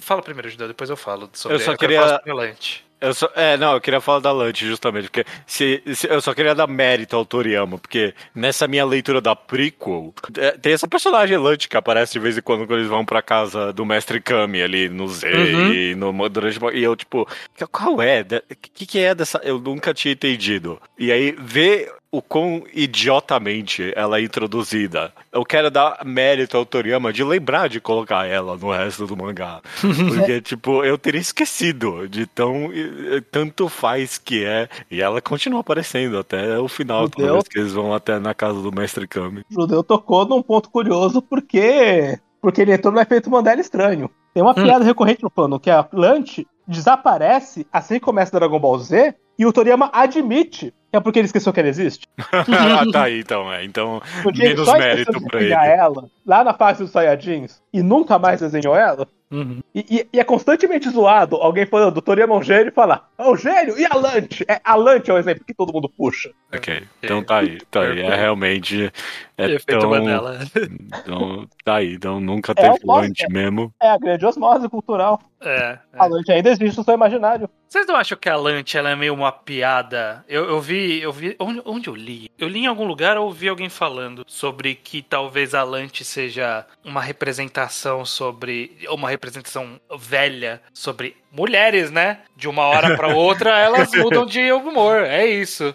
[0.00, 2.84] Fala primeiro, Judeu, depois eu falo sobre Eu só queria- Lante.
[3.00, 6.32] Eu só, é, não, eu queria falar da Lante, justamente, porque se, se- eu só
[6.32, 11.36] queria dar mérito ao Toriyama, porque nessa minha leitura da prequel, é, tem essa personagem
[11.36, 14.62] Lante que aparece de vez em quando quando eles vão pra casa do Mestre Kami
[14.62, 15.72] ali no Z Uhum.
[15.72, 17.28] e no durante e eu tipo,
[17.70, 18.22] qual é?
[18.22, 19.40] O que, que é dessa?
[19.44, 20.80] Eu nunca tinha entendido.
[20.98, 25.12] E aí ver o quão idiotamente ela é introduzida.
[25.32, 29.60] Eu quero dar mérito ao Toriyama de lembrar de colocar ela no resto do mangá.
[29.80, 34.68] Porque, tipo, eu teria esquecido de tão eh, tanto faz que é.
[34.90, 37.34] E ela continua aparecendo até o final, toda Deus.
[37.34, 39.42] vez que eles vão até na casa do Mestre Kami.
[39.50, 44.08] O Judeu tocou num ponto curioso porque porque ele entrou no efeito Mandela estranho.
[44.32, 48.78] Tem uma piada recorrente no plano que a Lunch desaparece assim que começa Dragon Ball
[48.78, 52.06] Z e o Toriyama admite é porque ele esqueceu que ela existe.
[52.18, 53.64] ah, tá aí, então, é.
[53.64, 55.52] Então, Porque menos só mérito pra ele.
[55.52, 59.06] ela lá na fase dos Saiyajins e nunca mais desenhou ela.
[59.30, 59.60] Uhum.
[59.74, 63.08] E, e- e é constantemente zoado alguém falando, o Toriyama é um gênio e fala,
[63.18, 64.44] é um gênio, e a Lunch?
[64.48, 66.30] É, a Lunch é o exemplo que todo mundo puxa.
[66.54, 68.00] Ok, então tá aí, tá aí.
[68.02, 68.92] É realmente.
[69.38, 70.38] É Efeito tão, Mandela.
[70.54, 73.70] então, tá aí, então nunca É teve lunch mesmo.
[73.82, 75.20] É a grande osmose cultural.
[75.40, 75.98] É, é.
[75.98, 77.48] A Lunch ainda existe no seu imaginário.
[77.68, 80.24] Vocês não acham que a Lante ela é meio uma piada?
[80.28, 81.36] Eu, eu vi, eu vi.
[81.38, 82.30] Onde, onde eu li?
[82.38, 86.64] Eu li em algum lugar ou ouvi alguém falando sobre que talvez a Lante seja
[86.84, 88.76] uma representação sobre.
[88.88, 92.18] Uma representação velha sobre mulheres, né?
[92.34, 95.02] De uma hora pra outra elas mudam de humor.
[95.02, 95.74] É isso.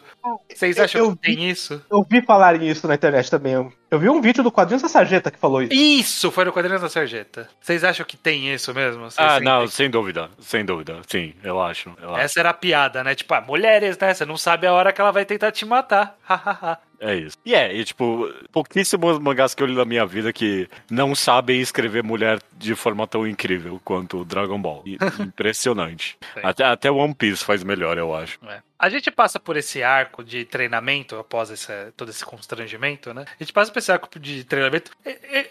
[0.53, 1.81] Vocês Eu- acham eu que tem isso?
[1.91, 3.71] Eu vi falarem isso na internet também.
[3.91, 5.73] Eu- vi um vídeo do Quadrinhos da Sarjeta que falou isso.
[5.73, 7.49] Isso, foi no quadrinho da Sarjeta.
[7.59, 9.03] Vocês acham que tem isso mesmo?
[9.03, 10.99] Vocês Ah, sentem não, sem dúvida, sem dúvida.
[11.07, 11.91] Sim, eu acho.
[12.01, 12.21] Eu acho.
[12.23, 13.13] Essa era a piada, né?
[13.13, 14.13] Tipo, ah, mulheres, né?
[14.13, 16.15] Você não sabe a hora que ela vai tentar te matar.
[16.23, 16.79] Hahaha.
[17.03, 17.35] É isso.
[17.43, 21.59] E é, e tipo, pouquíssimos mangás que eu li na minha vida que não sabem
[21.59, 24.83] escrever mulher de forma tão incrível quanto o Dragon Ball.
[25.19, 26.15] Impressionante.
[26.43, 28.37] Até, até One Piece faz melhor, eu acho.
[28.47, 28.59] É.
[28.81, 33.25] A gente passa por esse arco de treinamento após esse- todo esse constrangimento, né?
[33.39, 34.89] A gente passa por esse arco de treinamento.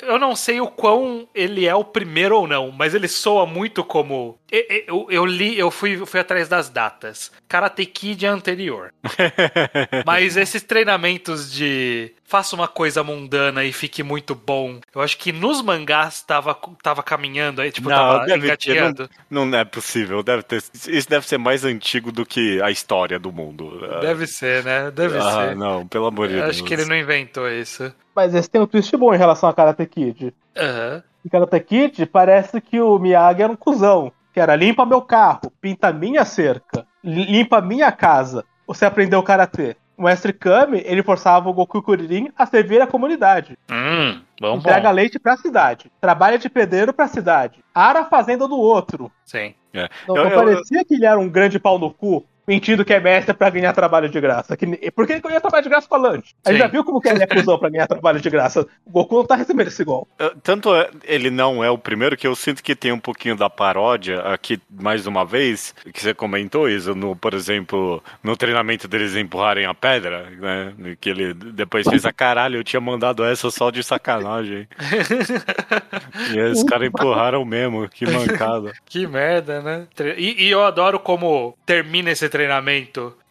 [0.03, 3.85] Eu não sei o quão ele é o primeiro ou não, mas ele soa muito
[3.85, 4.37] como.
[4.51, 7.31] Eu, eu li, eu fui, fui atrás das datas.
[7.47, 8.93] Karate Kid anterior.
[10.05, 15.33] Mas esses treinamentos de faça uma coisa mundana e fique muito bom, eu acho que
[15.33, 19.11] nos mangás tava, tava caminhando aí, tipo, Não, tava deve ter, engateando.
[19.29, 20.63] Não é possível, deve ter.
[20.87, 23.81] Isso deve ser mais antigo do que a história do mundo.
[24.01, 24.91] Deve ser, né?
[24.93, 25.57] Deve ah, ser.
[25.57, 26.51] não, pelo amor de Eu Deus.
[26.51, 27.93] acho que ele não inventou isso.
[28.15, 30.33] Mas esse tem um twist bom em relação a Karate Kid.
[30.57, 31.03] Aham.
[31.27, 34.13] Em Karate Kid, parece que o Miyagi era um cuzão.
[34.33, 38.45] Que era limpa meu carro, pinta minha cerca, li- limpa minha casa.
[38.65, 39.75] Você aprendeu Karatê.
[40.01, 43.59] O Mestre Kami, ele forçava o Goku e o Kuririn a servir a comunidade.
[43.71, 44.95] Hum, bom, Entrega bom.
[44.95, 45.93] leite pra cidade.
[46.01, 47.63] Trabalha de pedreiro pra cidade.
[47.75, 49.13] Ara a fazenda do outro.
[49.27, 49.53] Sim.
[49.75, 49.91] É.
[50.09, 52.93] Não, Eu- não eu- parecia que ele era um grande pau no cu, mentindo que
[52.93, 54.57] é mestre pra ganhar trabalho de graça.
[54.57, 56.35] Que, porque ele ganha trabalho de graça com a Lunch.
[56.45, 58.67] A gente já viu como que ele é cuzão pra ganhar trabalho de graça.
[58.85, 59.83] O Goku não tá recebendo esse.
[59.83, 60.07] Uh,
[60.43, 63.49] Tanto é- ele não é o primeiro que eu sinto que tem um pouquinho da
[63.49, 69.17] paródia aqui, mais uma vez, que você comentou isso, no, por exemplo, no treinamento deles
[69.17, 70.75] empurrarem a pedra, né?
[71.01, 74.69] Que ele depois fez a caralho, eu tinha mandado essa só de sacanagem.
[76.33, 78.73] e aí os caras empurraram mesmo, que mancada.
[78.87, 79.87] Que merda, né?
[80.17, 82.40] E, e eu adoro como termina esse treinamento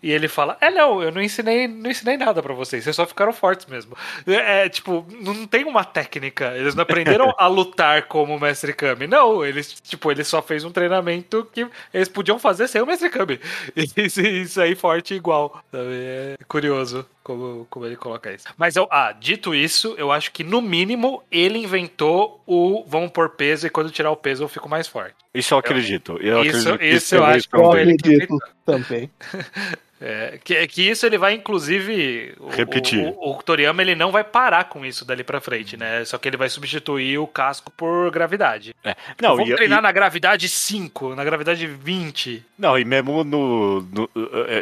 [0.01, 3.05] e ele fala: É, não, eu não ensinei, não ensinei nada pra vocês, vocês só
[3.05, 3.97] ficaram fortes mesmo.
[4.25, 8.73] É, é, tipo, não tem uma técnica, eles não aprenderam a lutar como o Mestre
[8.73, 9.07] Kami.
[9.07, 13.09] Não, eles, tipo, ele só fez um treinamento que eles podiam fazer sem o Mestre
[13.09, 13.39] Kami.
[13.75, 15.61] Isso, isso aí forte igual.
[15.71, 15.93] sabe?
[15.93, 18.45] É curioso como, como ele coloca isso.
[18.57, 23.29] Mas, eu, ah, dito isso, eu acho que no mínimo ele inventou o vamos pôr
[23.29, 25.15] peso e quando tirar o peso eu fico mais forte.
[25.33, 26.17] Isso eu acredito.
[26.21, 29.09] Eu Isso- acredito isso eu acho que Eu foi ele que acredito também.
[30.01, 32.33] É, que, que isso ele vai, inclusive.
[32.39, 33.05] o- Repetir.
[33.17, 36.05] O, o, Toriyama ele não vai parar com isso dali pra frente, né?
[36.05, 38.73] Só que ele vai substituir o casco por gravidade.
[38.81, 38.95] É.
[39.21, 42.41] Não, Vamos e, treinar e- na gravidade 5, na gravidade 20.
[42.57, 43.81] não, e mesmo no.
[43.81, 44.09] no-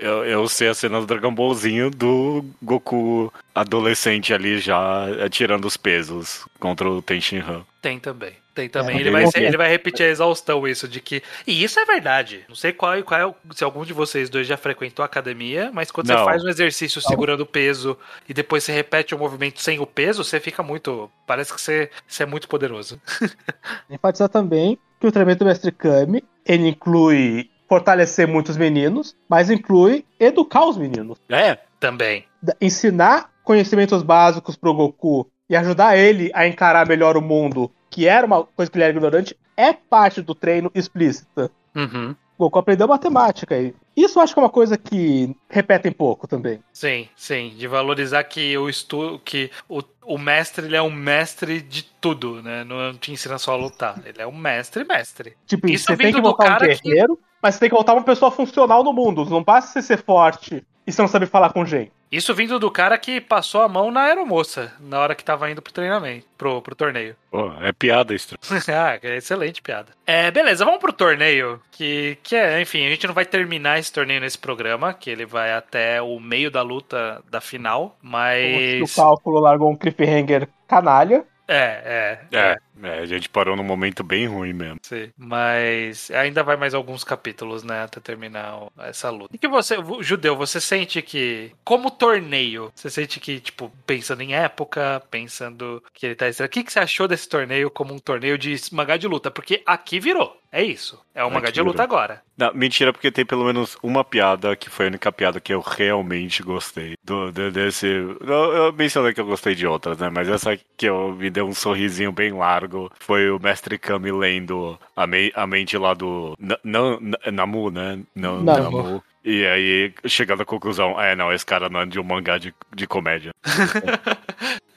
[0.02, 5.78] eu, eu sei a cena do Dragon Ballzinho do Goku adolescente ali já tirando os
[5.78, 7.62] pesos contra o Tenshin Han.
[7.80, 8.32] Tem também.
[8.58, 8.98] Tem também.
[8.98, 11.22] É, ele, vai, um ser- ele vai repetir a exaustão isso de que.
[11.46, 12.44] E isso é verdade.
[12.50, 15.92] Não sei qual, qual é se algum de vocês dois já frequentou a academia, mas
[15.92, 16.26] quando você Não.
[16.26, 17.96] faz um exercício segurando o peso
[18.28, 21.08] e depois você repete o movimento sem o peso, você fica muito.
[21.28, 23.00] Parece que você, você é muito poderoso.
[23.90, 30.04] Enfatizar também que o treinamento do Mestre Kami, ele inclui fortalecer muitos meninos, mas inclui
[30.20, 31.20] educar os meninos.
[31.30, 32.26] É, Também.
[32.60, 38.28] Ensinar conhecimentos básicos pro Goku e ajudar ele a encarar melhor o mundo, que era
[38.28, 41.50] uma coisa que ele era ignorante, é parte do treino explícita.
[41.76, 42.16] Uhum.
[42.38, 46.60] Goku aprendeu matemática e isso eu acho que é uma coisa que repetem pouco também.
[46.72, 51.60] Sim, sim, de valorizar que o estu que o, o mestre ele é um mestre
[51.60, 52.64] de tudo, né?
[52.64, 54.00] Não te ensina só a lutar.
[54.06, 55.36] Ele é um mestre, mestre.
[55.48, 57.70] Tipo, Isso você tem vindo que do botar um cara que- guerreiro, mas você tem
[57.70, 59.26] que botar uma pessoa funcional no mundo.
[59.26, 61.92] Não basta você ser forte e você não saber falar com gente.
[62.12, 65.62] Isso vindo do cara que passou a mão na aeromoça na hora que tava indo
[65.62, 67.16] pro treinamento, pro, pro torneio.
[67.30, 68.36] Pô, é piada isso.
[68.72, 69.92] ah, que excelente piada.
[70.06, 71.62] É, beleza, vamos pro torneio.
[71.72, 75.26] Que, que é, enfim, a gente não vai terminar esse torneio nesse programa, que ele
[75.26, 78.96] vai até o meio da luta da final, O mas.
[78.96, 81.26] cálculo largou um cliffhanger canalha.
[81.48, 82.38] É, é.
[82.38, 84.78] É, é, a gente parou num momento bem ruim mesmo.
[84.84, 89.36] Sim, mas ainda vai mais alguns capítulos, né, até terminar o- essa luta.
[89.36, 94.22] E que você, o Judeu, você sente que, como torneio, você sente que, tipo, pensando
[94.22, 96.26] em época, pensando que ele tá...
[96.44, 99.30] O que, que você achou desse torneio como um torneio de mangá de luta?
[99.32, 101.00] Porque aqui virou, é isso.
[101.14, 102.22] É um mangá de luta agora.
[102.38, 105.60] Não, mentira, porque tem pelo menos uma piada que foi a única piada que eu
[105.62, 106.94] realmente gostei.
[107.04, 107.88] Do, de- desse.
[107.88, 110.10] Eu, eu mencionei que eu gostei de outras, né?
[110.14, 112.67] Mas essa que eu me deu um sorrisinho bem largo
[113.00, 116.36] foi o Mestre Kami lendo a, me- a mente lá do.
[116.40, 118.00] Na- Não, Na- Namu, né?
[118.16, 118.78] Não, Namu.
[118.84, 119.04] Namu.
[119.26, 122.54] E aí, chegando à conclusão, é, não, esse cara não é de um mangá de,
[122.76, 123.32] de comédia.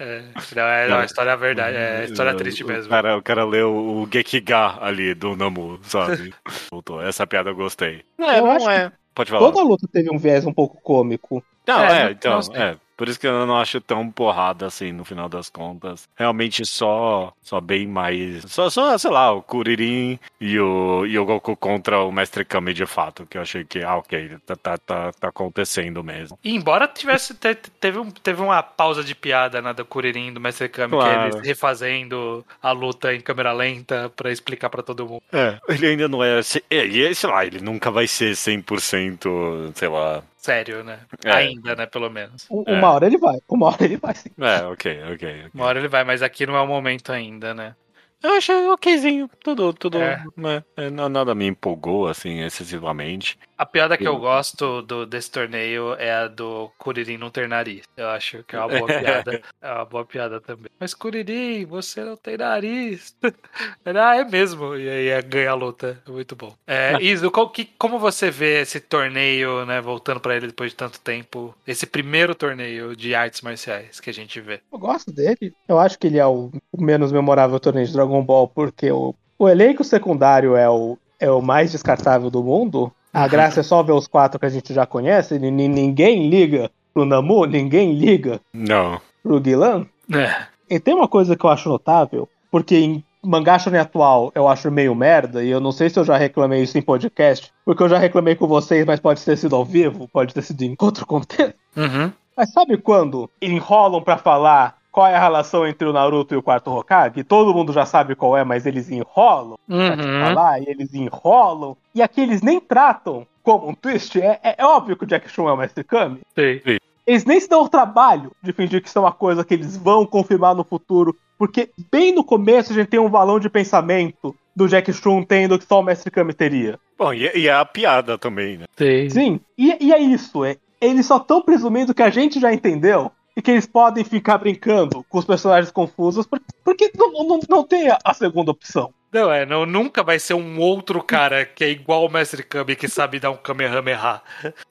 [0.02, 0.22] É,
[0.56, 2.88] não, é, não, a história é verdade, é história triste O mesmo.
[2.88, 6.32] cara, o cara leu o Gekiga ali do Namu, sabe?
[6.72, 7.02] Voltou.
[7.02, 8.02] Essa piada eu gostei.
[8.18, 8.90] É, Eu não acho é.
[9.14, 9.52] Pode falar.
[9.52, 11.44] Toda luta teve um viés um pouco cômico.
[11.66, 12.76] Não, É, é, então, é.
[13.00, 16.06] Por isso que eu não acho tão porrada assim no final das contas.
[16.14, 18.42] Realmente só só bem mais.
[18.46, 22.74] Só, só sei lá, o Kuririn e o, e o Goku contra o Mestre Kami
[22.74, 23.24] de fato.
[23.24, 26.38] Que eu achei que, ah, ok, tá, tá, tá, tá acontecendo mesmo.
[26.44, 30.32] E embora tivesse te- teve, um- teve uma pausa de piada na do Kuririn e
[30.32, 31.36] do Mestre Kami, que é Claro.
[31.36, 35.22] eles refazendo a luta em câmera lenta pra explicar pra todo mundo.
[35.32, 36.40] É, ele ainda não é.
[36.70, 40.22] é, e, sei lá, ele nunca vai ser 100%, sei lá.
[40.40, 41.00] Sério, né?
[41.22, 41.30] É.
[41.32, 42.46] Ainda, né, pelo menos.
[42.50, 42.72] Um- É.
[42.78, 44.30] Uma hora ele vai, uma hora ele vai sim.
[44.38, 45.12] É, ok, ok.
[45.12, 45.50] ok.
[45.52, 47.76] Uma hora ele vai, mas aqui não é o momento ainda, né?
[48.22, 49.98] Eu achei okzinho, tudo, tudo.
[49.98, 50.22] É.
[50.36, 53.38] né, é, não- nada me empolgou, assim, excessivamente.
[53.60, 57.82] A piada que eu gosto do, desse torneio é a do Kuririn não ter nariz.
[57.94, 59.42] Eu acho que é uma boa piada.
[59.60, 60.70] É uma boa piada também.
[60.80, 63.14] Mas Kuririn, você não tem nariz.
[63.84, 64.74] Ah, é mesmo.
[64.76, 66.02] E aí é, ganha a luta.
[66.08, 66.54] É muito bom.
[66.66, 69.78] É, Iso, qual que- como você vê esse torneio, né?
[69.82, 71.54] Voltando pra ele depois de tanto tempo.
[71.66, 74.60] Esse primeiro torneio de artes marciais que a gente vê.
[74.72, 75.52] Eu gosto dele.
[75.68, 79.14] Eu acho que ele é o, o menos memorável torneio de Dragon Ball, porque o,
[79.38, 82.90] o elenco secundário é o, é o mais descartável do mundo.
[83.12, 85.34] A graça é só ver os quatro que a gente já conhece.
[85.34, 89.00] e ni- ninguém liga pro Namu, ninguém liga Não.
[89.22, 89.86] pro Guilan.
[90.12, 90.44] É.
[90.68, 94.70] E tem uma coisa que eu acho notável, porque em mangá shonen atual eu acho
[94.70, 97.88] meio merda, e eu não sei se eu já reclamei isso em podcast, porque eu
[97.88, 101.04] já reclamei com vocês, mas pode ter sido ao vivo, pode ter sido em outro
[101.06, 101.54] contexto.
[101.76, 102.12] Uhum.
[102.36, 106.42] Mas sabe quando enrolam pra falar qual é a relação entre o Naruto e o
[106.42, 107.22] quarto Hokage?
[107.24, 110.20] Todo mundo já sabe qual é, mas eles enrolam pra te Uhum.
[110.20, 114.20] falar, e eles enrolam, e aqui eles nem tratam como um twist.
[114.20, 116.20] É, é- é óbvio que o Jack Chun é o Mestre Kami.
[116.34, 116.62] Sei.
[117.06, 119.76] Eles nem se dão o trabalho de fingir que isso é uma coisa que eles
[119.76, 124.34] vão confirmar no futuro, porque bem no começo a gente tem um balão de pensamento
[124.54, 126.78] do Jack Chun tendo que só o Mestre Kami teria.
[126.98, 128.66] Bom, e, e é a piada também, né?
[128.76, 129.08] Sei.
[129.08, 130.44] Sim, e, e é isso.
[130.44, 133.10] É, eles só estão presumindo que a gente já entendeu
[133.40, 137.64] e que eles podem ficar brincando com os personagens confusos, por- porque não, não, não
[137.64, 138.92] tem a, a segunda opção.
[139.10, 142.76] Não, é, não, nunca vai ser um outro cara que é igual o Mestre Kami
[142.76, 144.20] que sabe dar um Kamehameha.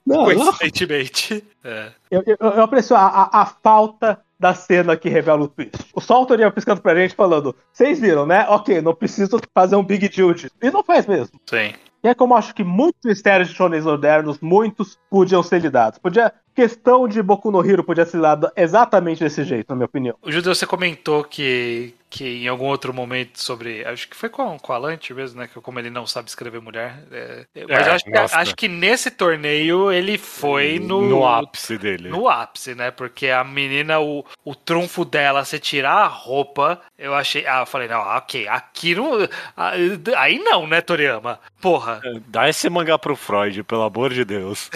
[0.05, 0.25] Não, não.
[0.25, 1.43] Coincidentemente.
[1.63, 1.91] É.
[2.11, 5.75] Eu, eu, eu aprecio a, a, a falta da cena que revela o twist.
[5.93, 8.45] O Sol estaria piscando pra gente falando: vocês viram, né?
[8.47, 10.51] Ok, não preciso fazer um big deal disso.
[10.61, 11.37] E não faz mesmo.
[11.49, 11.73] Sim.
[12.01, 15.99] E é como eu acho que muitos mistérios de shonens modernos, muitos podiam ser lidados.
[15.99, 20.15] Podia, questão de Boku no Hero podia ser lidada exatamente desse jeito, na minha opinião.
[20.21, 23.85] O Judeu, você comentou que, que em algum outro momento sobre.
[23.85, 25.47] Acho que foi com, com a Lante mesmo, né?
[25.47, 27.03] Que como ele não sabe escrever mulher.
[27.11, 31.01] é, mas É, acho, que, acho que nesse torneio ele foi no.
[31.01, 32.09] No ápice dele.
[32.09, 32.91] No ápice, né?
[32.91, 37.45] Porque a menina, o, o trunfo dela, você tirar a roupa, eu achei.
[37.47, 39.11] Ah, eu falei, não, ok, aqui não.
[39.55, 39.71] ah,
[40.17, 41.39] Aí não, né, Toriyama?
[41.61, 42.01] Porra.
[42.27, 44.69] Dá esse mangá pro Freud, pelo amor de Deus.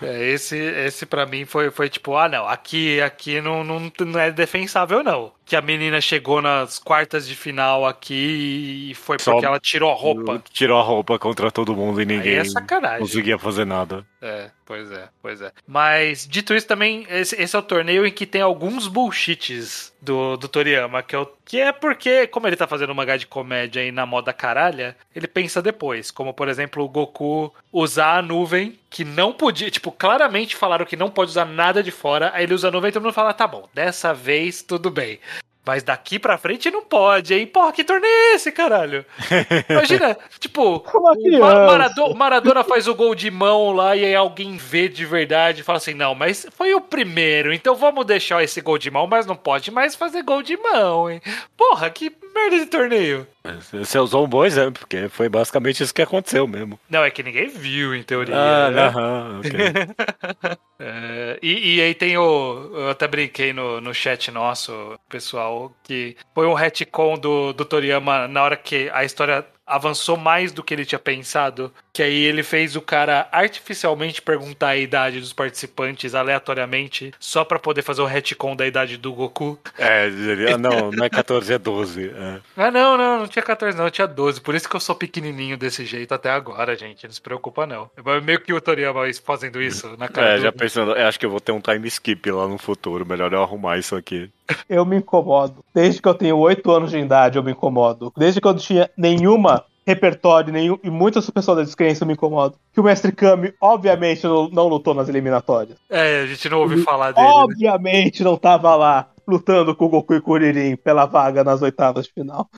[0.00, 4.20] É, esse, esse para mim foi, foi tipo, ah, não, aqui, aqui não, não, não
[4.20, 5.32] é defensável, não.
[5.52, 9.92] Que a menina chegou nas quartas de final aqui e foi Só- porque ela tirou
[9.92, 10.42] a roupa.
[10.50, 14.02] Tirou a roupa contra todo mundo e Aí ninguém é conseguia fazer nada.
[14.22, 15.52] É, pois é, pois é.
[15.66, 20.36] Mas, dito isso, também, esse, esse é o torneio em que tem alguns bullshits do,
[20.36, 23.82] do Toriyama, que, é o- que é porque, como ele tá fazendo mangá de comédia
[23.82, 26.10] aí na moda caralha, ele pensa depois.
[26.12, 30.96] Como, por exemplo, o Goku usar a nuvem, que não podia, tipo, claramente falaram que
[30.96, 33.34] não pode usar nada de fora, aí ele usa a nuvem e todo mundo fala,
[33.34, 35.18] tá bom, dessa vez tudo bem.
[35.64, 37.46] Mas daqui pra frente não pode, hein?
[37.46, 39.06] Porra, que torneio é esse, caralho?
[39.70, 41.66] Imagina, tipo, o Ma- criança.
[41.66, 45.64] Marado- Maradona faz o gol de mão lá e aí alguém vê de verdade e
[45.64, 49.24] fala assim: não, mas foi o primeiro, então vamos deixar esse gol de mão, mas
[49.24, 51.22] não pode mais fazer gol de mão, hein?
[51.56, 53.26] Porra, que merda de torneio.
[53.72, 56.78] Você usou um bom exemplo, porque foi basicamente isso que aconteceu mesmo.
[56.88, 58.34] Não, é que ninguém viu, em teoria.
[58.36, 58.82] Ah, né?
[58.82, 60.56] aham, ok.
[60.84, 62.70] É, e, e aí tem o.
[62.74, 68.26] Eu até brinquei no, no chat nosso, pessoal, que foi um retcon do, do Toriyama
[68.26, 71.72] na hora que a história avançou mais do que ele tinha pensado.
[71.92, 77.58] Que aí ele fez o cara artificialmente perguntar a idade dos participantes aleatoriamente, só pra
[77.58, 79.58] poder fazer o retcon da idade do Goku.
[79.78, 82.08] É, diria- não, não é 14, é 12.
[82.08, 82.40] é.
[82.56, 84.40] Ah, não, não, não tinha 14, não, tinha 12.
[84.40, 87.04] Por isso que eu sou pequenininho desse jeito até agora, gente.
[87.04, 87.90] Não se preocupa, não.
[87.96, 90.42] É meio que o Toriyama fazendo isso na cara É, do...
[90.42, 93.32] já pensando, eu acho que eu vou ter um time skip lá no futuro, melhor
[93.32, 94.30] eu arrumar isso aqui.
[94.68, 95.64] Eu me incomodo.
[95.74, 98.12] Desde que eu tenho 8 anos de idade, eu me incomodo.
[98.16, 102.12] Desde que eu não tinha nenhuma repertório nenhum, e muitas pessoas da descrença eu me
[102.12, 102.54] incomodo.
[102.72, 105.76] Que o Mestre Kami, obviamente, não, não lutou nas eliminatórias.
[105.90, 107.26] É, a gente não ouviu falar dele.
[107.26, 107.32] né?
[107.34, 112.12] Obviamente não tava lá lutando com o Goku e Kuririn pela vaga nas oitavas de
[112.12, 112.48] final.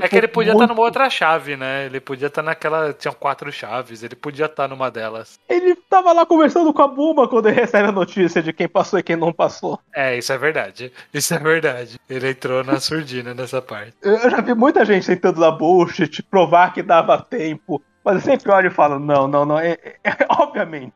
[0.00, 1.86] É que ele podia estar muito- numa outra chave, né?
[1.86, 2.92] Ele podia estar naquela.
[2.92, 5.38] Tinham quatro chaves, ele podia estar numa delas.
[5.48, 8.98] Ele tava lá conversando com a Buma quando ele recebe a notícia de quem passou
[8.98, 9.78] e quem não passou.
[9.94, 10.92] É, isso é verdade.
[11.12, 11.98] Isso é verdade.
[12.08, 13.94] Ele entrou na surdina nessa parte.
[14.02, 17.82] Eu já vi muita gente tentando dar bullshit, provar que dava tempo.
[18.04, 19.58] Mas eu sempre olho e falo, não, não, não.
[19.58, 20.92] é- é- obviamente,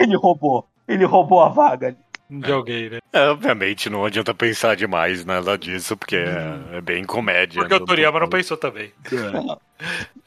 [0.00, 0.66] ele roubou.
[0.88, 1.96] Ele roubou a vaga ali.
[2.40, 2.98] De alguém, né?
[3.12, 7.60] É, obviamente, não adianta pensar demais nada disso, porque é, é bem comédia.
[7.60, 8.90] Porque o Toriyama não pensou também.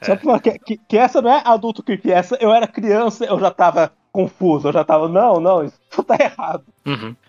[0.03, 3.25] Só pra falar que, que, que essa não é adulto que essa, eu era criança,
[3.25, 6.63] eu já tava confuso, eu já tava, não, não, isso tá errado.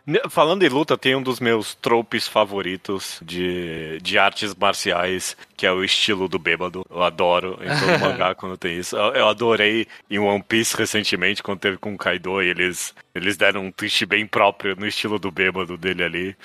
[0.07, 5.67] Ne- Falando em luta, tem um dos meus tropes favoritos de, de artes marciais, que
[5.67, 6.85] é o estilo do bêbado.
[6.91, 8.97] Eu adoro em todo mangá quando tem isso.
[8.97, 13.37] Eu, eu adorei em One Piece recentemente, quando teve com o Kaido, e eles, eles
[13.37, 16.37] deram um twist bem próprio no estilo do bêbado dele ali.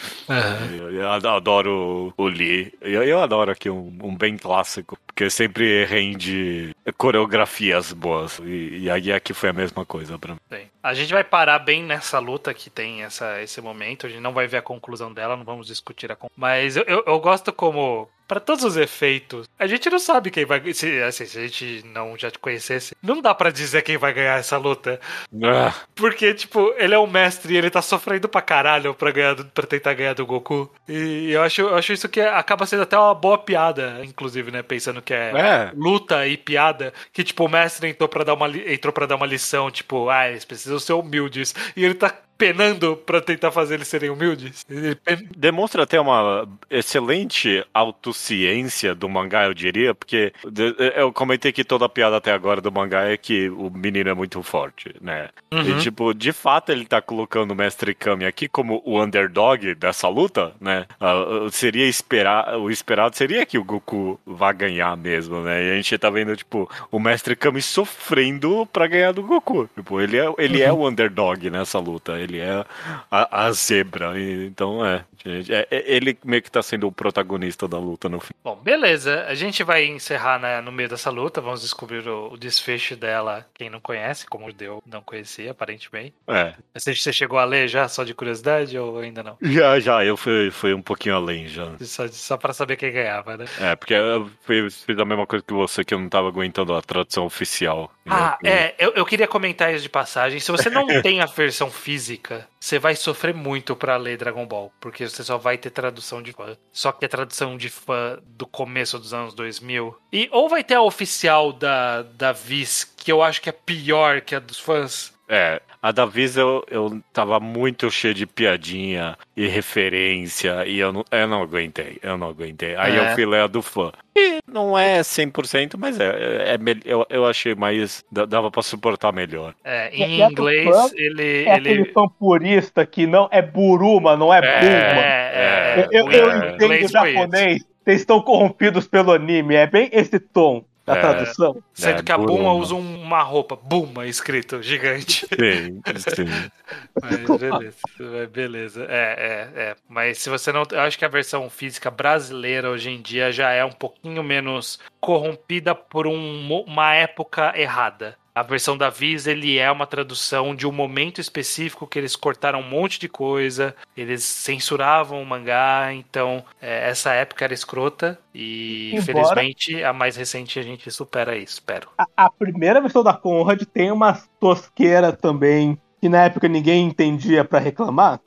[0.80, 2.74] Eu, eu ad- adoro o Lee.
[2.82, 8.40] Eu, eu adoro aqui um, um bem clássico, porque sempre rende coreografias boas.
[8.44, 10.40] E, e aqui foi a mesma coisa pra mim.
[10.50, 10.72] Tem.
[10.82, 14.06] A gente vai parar bem nessa luta que tem essa, esse momento.
[14.06, 16.36] A gente não vai ver a conclusão dela, não vamos discutir a conclusão.
[16.38, 18.10] Mas eu, eu, eu gosto como.
[18.28, 20.74] Pra todos os efeitos, a gente não sabe quem vai.
[20.74, 24.14] Se, assim, se a gente não já te conhecesse, não dá pra dizer quem vai
[24.14, 25.02] ganhar essa luta.
[25.44, 29.36] Ah, Porque, tipo, ele é um mestre e ele tá sofrendo pra caralho pra, ganhar
[29.36, 30.72] pra tentar ganhar do Goku.
[30.88, 34.64] E eu acho, eu acho isso que acaba sendo até uma boa piada, inclusive, né?
[34.64, 35.72] Pensando que é, É.
[35.76, 36.94] luta e piada.
[37.12, 40.30] Que, tipo, o mestre entrou pra, dar uma, entrou pra dar uma lição, tipo, ah,
[40.30, 41.54] eles precisam ser humildes.
[41.76, 44.66] E ele tá penando pra tentar fazer eles serem humildes.
[44.70, 51.52] Ele pen- demonstra até uma excelente autociência do mangá, eu diria, porque de- eu comentei
[51.52, 54.94] que toda a piada até agora do mangá é que o menino é muito forte,
[55.00, 55.30] né?
[55.52, 60.08] E, tipo, de fato ele tá colocando o Mestre Kami aqui como o underdog dessa
[60.08, 60.86] luta, né?
[61.00, 65.64] Ah, seria esperar, o esperado seria que o Goku vá ganhar mesmo, né?
[65.64, 69.70] E a gente tá vendo, tipo, o Mestre Kami sofrendo pra ganhar do Goku.
[69.76, 72.66] Tipo, ele é, ele é o underdog nessa luta, ele é
[73.10, 74.14] a, a zebra.
[74.20, 78.20] Então, é, gente, é- é- Ele meio que tá sendo o protagonista da luta no
[78.20, 78.34] fim.
[78.44, 79.26] Bom, beleza.
[79.28, 81.42] A gente vai encerrar né, no meio dessa luta.
[81.42, 83.46] Vamos descobrir o, o desfecho dela.
[83.54, 86.14] Quem não conhece, como o Deu não conhecia, aparentemente.
[86.28, 86.54] É.
[86.74, 89.38] Você, você chegou a ler já, só de curiosidade, ou ainda não?
[89.42, 91.72] Já, já, eu fui, fui um pouquinho além já.
[91.82, 93.46] Só, só pra saber quem ganhava, né?
[93.60, 96.74] É, porque eu fiz, fiz a mesma coisa que você, que eu não tava aguentando
[96.74, 97.92] a tradução oficial.
[98.06, 100.40] Ah, é, eu, eu queria comentar isso de passagem.
[100.40, 104.72] Se você não tem a versão física, você vai sofrer muito pra ler Dragon Ball,
[104.80, 106.58] porque você só vai ter tradução de fã.
[106.72, 109.96] Só que é tradução de fã do começo dos anos 2000.
[110.12, 114.22] E ou vai ter a oficial da, da Viz, que eu acho que é pior
[114.22, 115.14] que a dos fãs.
[115.34, 120.92] É, a da Viz eu, eu tava muito cheio de piadinha e referência e eu
[120.92, 122.76] não, eu não aguentei, eu não aguentei.
[122.76, 123.00] Aí É.
[123.00, 123.94] eu fui ler a do fã.
[124.14, 129.14] E não é 100%, mas é, é, é eu, eu achei mais, dava pra suportar
[129.14, 129.56] melhor.
[129.64, 131.24] É, em inglês, fã ele.
[131.24, 131.70] É ele...
[131.70, 135.02] aquele fã purista que não é Buruma, não é Buma.
[135.02, 140.66] É, Eu, eu em entendo japonês, vocês estão corrompidos pelo anime, é bem esse tom
[140.94, 141.02] da É.
[141.02, 141.64] tradução.
[141.74, 142.54] Sendo É, que a Buma Buruma.
[142.54, 145.26] usa um- uma roupa, Buma, escrito, gigante.
[145.28, 146.26] Sim, sim.
[147.02, 148.86] Mas beleza, beleza.
[148.90, 149.76] É, é, é.
[149.88, 150.64] Mas se você não.
[150.72, 154.80] Eu acho que a versão física brasileira hoje em dia já é um pouquinho menos
[155.00, 158.16] corrompida por um uma época errada.
[158.34, 162.60] A versão da Viz, ele é uma tradução de um momento específico que eles cortaram
[162.62, 168.92] um monte de coisa, eles censuravam o mangá, então é, essa época era escrota e
[168.94, 171.90] Embora- infelizmente a mais recente a gente supera isso, espero.
[171.98, 177.44] A, a primeira versão da Conrad tem uma tosqueira também, que na época ninguém entendia
[177.44, 178.20] pra reclamar.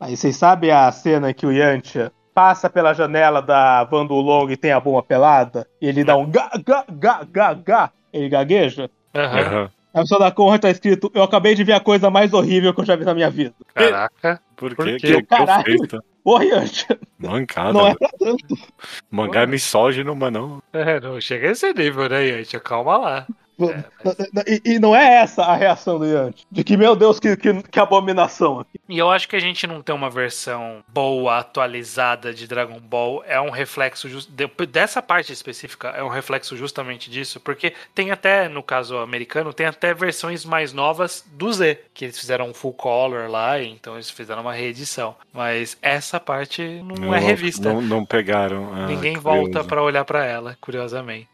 [0.00, 4.48] Aí vocês sabem a cena que o Yantia passa pela janela da Van do Long
[4.50, 5.66] e tem a bomba pelada?
[5.80, 7.90] E ele dá um ga, ga, ga, ga, ga.
[8.12, 8.90] Ele gagueja?
[9.16, 9.40] Aham.
[9.40, 9.70] Aham.
[9.94, 12.80] A versão da Conrad tá escrito: Eu acabei de ver a coisa mais horrível que
[12.82, 13.54] eu já vi na minha vida.
[13.74, 14.40] Caraca.
[14.54, 14.96] Por Por quê?
[14.96, 15.78] Que, que eu Caralho.
[16.22, 17.72] Ô, Yantia, Mancada.
[17.72, 18.44] não é pra tanto.
[19.10, 20.60] Mangá é misógino, mas não.
[20.72, 22.60] É, não chega a esse nível, né, Yantia?
[22.60, 23.26] Calma lá.
[24.46, 26.44] E, e não é essa a reação do Yantia.
[26.50, 28.78] De que, meu Deus, que, que, que abominação aqui.
[28.88, 33.24] E eu acho que a gente não tem uma versão boa, atualizada de Dragon Ball.
[33.26, 34.28] É um reflexo just...
[34.30, 39.52] de- dessa parte específica, é um reflexo justamente disso, porque tem até, no caso americano,
[39.52, 43.68] tem até versões mais novas do Z, que eles fizeram um full color lá, e
[43.68, 45.16] então eles fizeram uma reedição.
[45.32, 47.72] Mas essa parte não, é revista.
[47.72, 48.70] Não, não pegaram.
[48.74, 49.52] ah, Ninguém curioso.
[49.52, 51.28] volta pra olhar pra ela, curiosamente.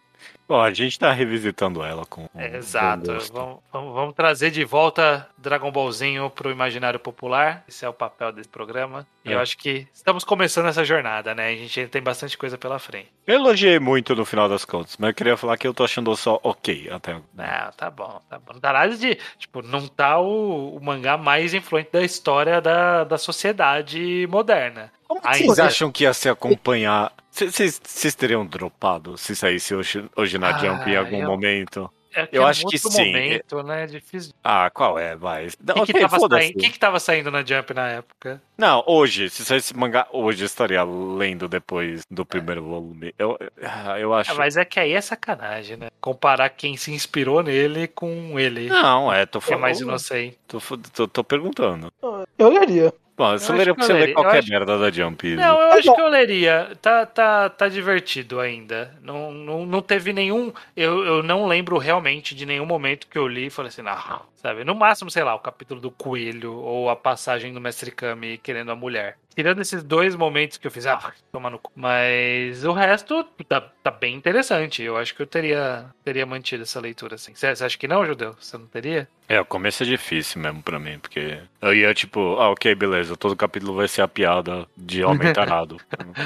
[0.53, 2.28] Bom, a gente tá revisitando ela com.
[2.36, 3.07] É, Exato.
[3.32, 7.64] Vamos, vamos- vamos trazer de volta Dragon Ballzinho pro imaginário popular.
[7.66, 9.07] Esse é o papel desse programa.
[9.24, 9.34] E É.
[9.34, 11.48] eu acho que estamos começando essa jornada, né?
[11.48, 13.09] A gente tem bastante coisa pela frente.
[13.26, 16.14] Eu elogiei muito no final das contas, mas eu queria falar que eu tô achando
[16.14, 17.12] só ok até.
[17.12, 17.24] agora.
[17.34, 18.53] Não, tá bom, tá bom.
[18.53, 19.16] Não tá nada de.
[19.38, 24.92] Tipo, não tá o, o mangá mais influente da história da, da sociedade moderna.
[25.09, 27.11] Como que Ainda- vocês acham que ia se acompanhar?
[27.33, 31.91] Vocês- teriam dropado se saísse hoje, hoje na Ah, Jump em algum eu- momento?
[32.14, 33.07] É Eu é acho que sim.
[33.07, 33.85] momento, né?
[33.85, 34.35] É difícil.
[34.45, 35.16] Ah, qual é?
[35.16, 35.47] Vai.
[35.47, 36.43] O que, que, foda-se.
[36.43, 38.43] saindo, que que tava saindo na Jump na época?
[38.59, 43.14] Não, hoje, se saísse mangá hoje, eu estaria lendo depois do primeiro volume.
[43.18, 44.30] Eu, ah, eu acho.
[44.30, 45.89] Ah, mas é que aí é sacanagem, né?
[46.03, 48.68] Comparar quem se inspirou nele com ele.
[48.68, 49.62] Não, é, tô que é falando.
[49.62, 50.39] mais inocente.
[50.47, 50.61] Tô,
[50.93, 51.91] tô, tô perguntando.
[52.39, 52.93] Eu leria.
[53.23, 54.11] Bom, você leria que pra você.
[54.11, 55.37] Eu qualquer acho- merda da Jump.
[55.37, 56.73] Não, eu Mas acho que eu leria.
[56.83, 58.95] Tá, tá, tá divertido ainda.
[59.03, 60.53] Não, não, não teve nenhum.
[60.77, 64.23] Eu, eu não lembro realmente de nenhum momento que eu li e falei assim, não,
[64.35, 64.64] sabe?
[64.64, 68.73] No máximo, sei lá, o capítulo do coelho ou a passagem do Mestre Kami querendo
[68.73, 69.16] a mulher.
[69.35, 71.72] Tirando esses dois momentos que eu fiz, ah, toma no cu.
[71.74, 74.83] Mas o resto tá, tá bem interessante.
[74.83, 77.35] Eu acho que eu teria, teria mantido essa leitura assim.
[77.35, 78.35] Você acha que não, Judeu?
[78.39, 79.09] Você não teria?
[79.28, 83.16] É, o começo é difícil mesmo pra mim, porque eu ia tipo, ah, ok, beleza,
[83.16, 85.78] todo capítulo vai ser a piada de homem tarado.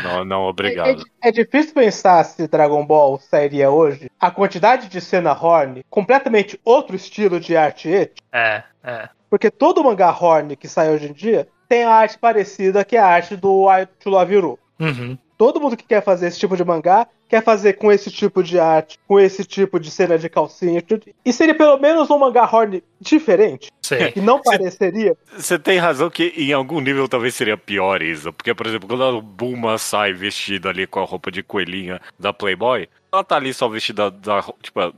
[0.02, 1.04] não, não, obrigado.
[1.22, 4.10] É, é difícil pensar se Dragon Ball sairia hoje.
[4.18, 9.08] A quantidade de cena Horn, completamente outro estilo de arte É, é.
[9.30, 13.00] porque todo mangá Horn que sai hoje em dia tem a arte parecida que é
[13.00, 14.58] a arte do I to Love You.
[14.78, 15.18] Uhum.
[15.38, 18.58] Todo mundo que quer fazer esse tipo de mangá quer fazer com esse tipo de
[18.58, 20.80] arte, com esse tipo de cena de calcinha.
[20.80, 21.06] tudo.
[21.24, 24.12] E seria pelo menos um mangá Horn diferente, Sei.
[24.12, 25.16] que não pareceria.
[25.36, 28.32] Você tem razão que em algum nível talvez seria pior isso.
[28.32, 32.32] Porque, por exemplo, quando a Bulma sai vestida ali com a roupa de coelhinha da
[32.32, 34.42] Playboy, ela tá ali só vestida da.
[34.62, 34.94] Tipo, ela,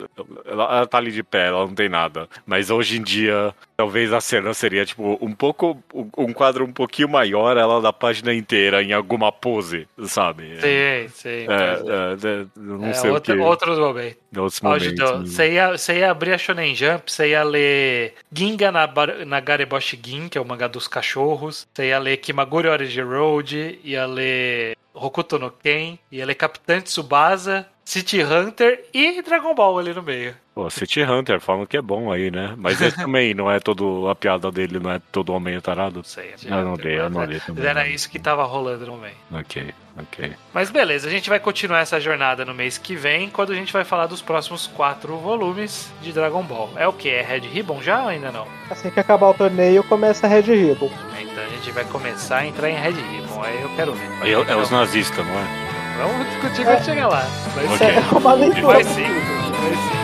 [0.46, 2.28] ela tá ali de pé, ela não tem nada.
[2.46, 5.82] Mas hoje em dia, talvez a cena seria, tipo, um pouco.
[5.94, 10.60] um- quadro um pouquinho maior, ela da página inteira em alguma pose, sabe?
[10.60, 11.46] Sei, sei.
[11.46, 13.42] É, é, é, não sei outro- o que.
[13.42, 14.18] outros momentos.
[14.36, 14.84] Outros momentos.
[14.84, 18.88] Judeu, você ia, você ia abrir a Shonen Jump, você ia ler Ginga na,
[19.26, 21.66] na Gareboshi Gin, que é o mangá dos cachorros.
[21.74, 27.66] Você ia ler Kimaguri Origin Road, ia ler Hokuto no Ken, ia ler Capitã Tsubasa,
[27.88, 30.34] City Hunter e Dragon Ball ali no meio.
[30.54, 32.52] Pô, City Hunter falam que é bom aí, né?
[32.58, 34.06] Mas esse também não é todo.
[34.08, 35.96] A piada dele não é todo homem tarado.
[35.96, 36.34] Não sei.
[36.36, 37.64] City Eu não li, eu não li também.
[37.64, 39.14] Era isso que tava rolando no meio.
[39.32, 40.32] Ok, ok.
[40.52, 43.72] Mas beleza, a gente vai continuar essa jornada no mês que vem, quando a gente
[43.72, 46.70] vai falar dos próximos quatro volumes de Dragon Ball.
[46.76, 47.08] É o que?
[47.08, 48.46] É Red Ribbon já ou ainda não?
[48.68, 50.90] Assim que acabar o torneio, começa Red Ribbon.
[51.18, 54.28] Então a gente vai começar a entrar em Red Ribbon, aí eu quero ver.
[54.28, 55.77] É, é os nazistas, não é?
[55.98, 57.26] Vamos discutir quando chegar lá.
[57.54, 57.78] Vai, Ok.
[57.78, 58.62] ser- É uma leitura.
[58.66, 59.98] vai sim, vai sim.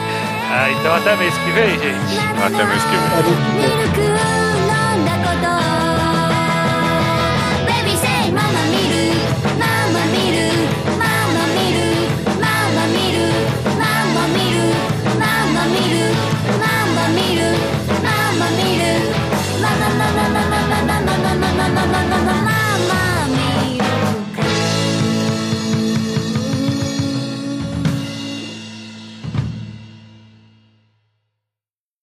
[0.56, 2.18] Ah, então até mês que vem, gente.
[2.44, 4.13] Até mês que vem.